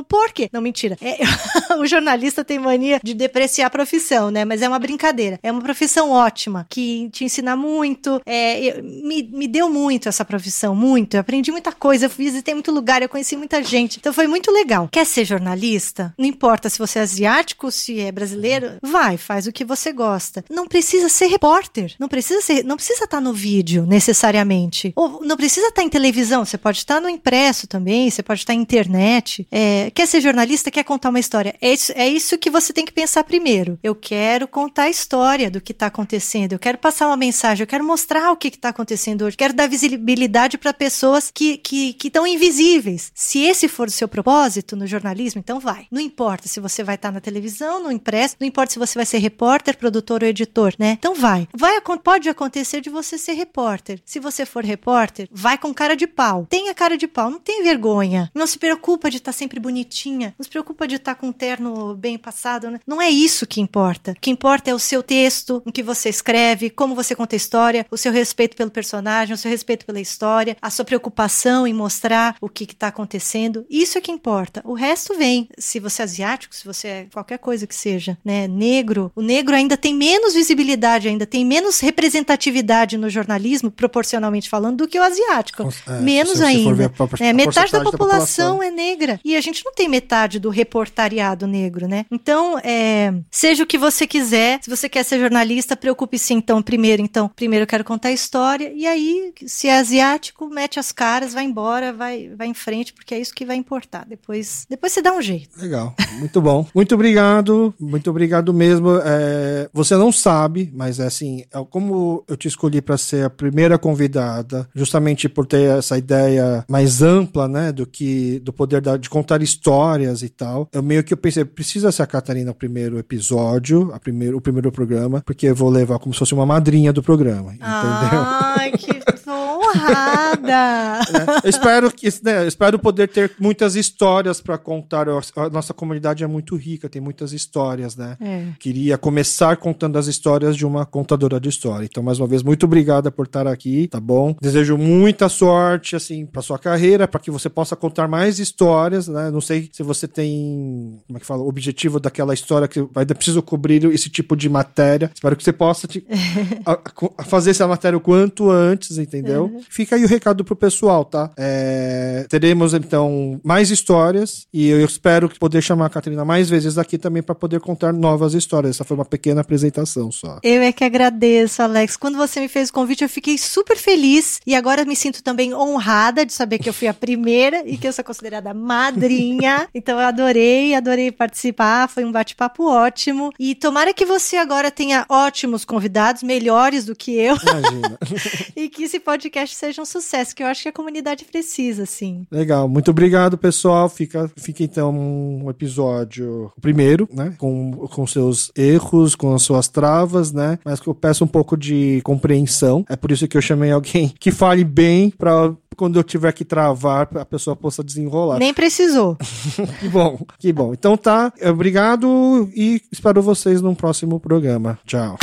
[0.04, 0.50] Por quê?
[0.52, 0.98] Não, mentira.
[1.02, 1.18] É,
[1.78, 4.46] o jornalista tem mania de depreciar a profissão, né?
[4.46, 5.40] Mas é uma brincadeira.
[5.44, 8.22] É uma profissão ótima, que te ensina muito.
[8.26, 11.16] é, me, me deu muito essa profissão, muito.
[11.16, 13.98] Eu aprendi muita coisa, eu visitei muito lugar, eu conheci muita gente.
[14.00, 14.88] Então foi muito legal.
[14.92, 16.14] Quer ser jornalista?
[16.18, 20.44] Não importa se você é asiático, se é brasileiro, vai, faz o que você gosta.
[20.50, 21.96] Não precisa ser repórter.
[22.00, 24.94] Não precisa ser, não precisa estar no vídeo necessariamente.
[24.96, 26.46] Ou não precisa estar em televisão.
[26.46, 28.10] Você pode estar no impresso também.
[28.10, 29.17] Você pode estar em internet.
[29.52, 30.72] É, quer ser jornalista?
[30.72, 31.56] Quer contar uma história?
[31.62, 33.80] É isso, é isso que você tem que pensar primeiro.
[33.84, 36.54] Eu quero contar a história do que está acontecendo.
[36.54, 37.64] Eu quero passar uma mensagem.
[37.64, 39.38] Eu quero mostrar o que está acontecendo hoje.
[39.38, 41.62] Quero dar visibilidade para pessoas que
[42.04, 43.12] estão invisíveis.
[43.14, 45.88] Se esse for o seu propósito no jornalismo, então vai.
[45.92, 49.06] Não importa se você vai estar na televisão, no impresso, não importa se você vai
[49.06, 50.98] ser repórter, produtor ou editor, né?
[51.00, 51.48] Então vai.
[51.56, 54.02] Vai pode acontecer de você ser repórter.
[54.06, 56.46] Se você for repórter, vai com cara de pau.
[56.50, 58.32] Tenha cara de pau, não tem vergonha.
[58.34, 60.34] Não se preocupa de estar sempre bonitinha.
[60.38, 62.80] Não se preocupa de estar com um terno bem passado, né?
[62.86, 64.12] Não é isso que importa.
[64.12, 67.38] O que importa é o seu texto, o que você escreve, como você conta a
[67.38, 71.74] história, o seu respeito pelo personagem, o seu respeito pela história, a sua preocupação em
[71.74, 73.66] mostrar o que está acontecendo.
[73.70, 74.62] Isso é que importa.
[74.66, 75.48] O resto vem.
[75.58, 79.56] Se você é asiático, se você é qualquer coisa que seja, né, negro, o negro
[79.56, 85.04] ainda tem menos visibilidade, ainda tem menos representatividade no jornalismo, proporcionalmente falando, do que o
[85.04, 85.64] asiático.
[85.88, 86.90] É, menos ainda.
[86.90, 88.97] propor- É, metade da população, população, é negra.
[89.24, 92.06] E a gente não tem metade do reportariado negro, né?
[92.12, 94.60] Então, é, seja o que você quiser.
[94.62, 97.02] Se você quer ser jornalista, preocupe-se então primeiro.
[97.02, 98.72] Então, primeiro eu quero contar a história.
[98.74, 103.14] E aí, se é asiático, mete as caras, vai embora, vai, vai em frente, porque
[103.14, 104.06] é isso que vai importar.
[104.06, 105.60] Depois, depois você dá um jeito.
[105.60, 105.96] Legal.
[106.20, 106.66] Muito bom.
[106.74, 107.74] Muito obrigado.
[107.80, 108.90] Muito obrigado mesmo.
[109.04, 113.30] É, você não sabe, mas é assim, é como eu te escolhi para ser a
[113.30, 118.96] primeira convidada, justamente por ter essa ideia mais ampla, né, do que do poder da,
[118.96, 120.70] de contar histórias e tal.
[120.72, 124.42] Eu meio que eu pensei, precisa ser a Catarina o primeiro episódio, a primeiro, o
[124.42, 127.68] primeiro programa, porque eu vou levar como se fosse uma madrinha do programa, entendeu?
[127.68, 128.98] Ai, que
[129.30, 130.97] honrada!
[131.14, 135.08] É, eu espero que, né, eu espero poder ter muitas histórias para contar.
[135.10, 138.18] A nossa comunidade é muito rica, tem muitas histórias, né?
[138.20, 138.48] É.
[138.60, 141.86] Queria começar contando as histórias de uma contadora de história.
[141.86, 144.36] Então, mais uma vez, muito obrigada por estar aqui, tá bom?
[144.42, 149.32] Desejo muita sorte, assim, para sua carreira, para que você possa contar mais histórias, né?
[149.32, 153.06] Não sei se você tem, como é que fala, o objetivo daquela história que vai
[153.06, 155.12] preciso cobrir esse tipo de matéria.
[155.14, 156.06] Espero que você possa te,
[156.66, 156.80] a,
[157.18, 159.46] a fazer essa matéria o quanto antes, entendeu?
[159.46, 159.62] Uhum.
[159.70, 161.32] Fica aí o recado pro pessoal, tá?
[161.38, 166.98] É, teremos então mais histórias e eu espero poder chamar a Catarina mais vezes aqui
[166.98, 168.76] também para poder contar novas histórias.
[168.76, 170.40] Essa foi uma pequena apresentação só.
[170.44, 171.98] Eu é que agradeço, Alex.
[171.98, 175.54] Quando você me fez o convite, eu fiquei super feliz e agora me sinto também
[175.54, 179.68] honrada de saber que eu fui a primeira e que eu sou considerada madrinha.
[179.74, 181.88] então eu adorei, adorei participar.
[181.88, 187.16] Foi um bate-papo ótimo e tomara que você agora tenha ótimos convidados, melhores do que
[187.16, 187.36] eu.
[187.36, 187.98] Imagina.
[188.56, 192.26] e que esse podcast seja um sucesso, que eu acho que a comunidade precisa, sim.
[192.32, 193.90] Legal, muito obrigado, pessoal.
[193.90, 197.34] Fica, fica então um episódio primeiro, né?
[197.38, 200.58] Com, com seus erros, com as suas travas, né?
[200.64, 202.86] Mas que eu peço um pouco de compreensão.
[202.88, 206.46] É por isso que eu chamei alguém que fale bem para quando eu tiver que
[206.46, 208.40] travar, a pessoa possa desenrolar.
[208.40, 209.18] Nem precisou.
[209.80, 210.74] que bom, que bom.
[210.74, 214.80] Então tá, obrigado e espero vocês num próximo programa.
[214.86, 215.18] Tchau.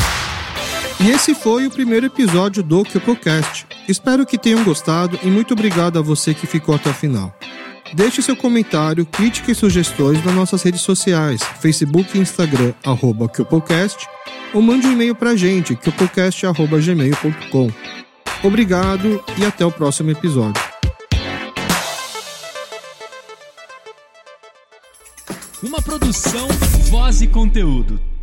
[1.01, 3.66] E esse foi o primeiro episódio do KyopoCast.
[3.88, 7.36] Espero que tenham gostado e muito obrigado a você que ficou até o final.
[7.92, 13.30] Deixe seu comentário, crítica e sugestões nas nossas redes sociais, Facebook e Instagram, arroba
[14.53, 17.70] ou mande um e-mail pra gente, kyopocast.gmail.com.
[18.42, 20.62] Obrigado e até o próximo episódio.
[25.62, 26.47] Uma produção,
[26.90, 28.13] voz e conteúdo.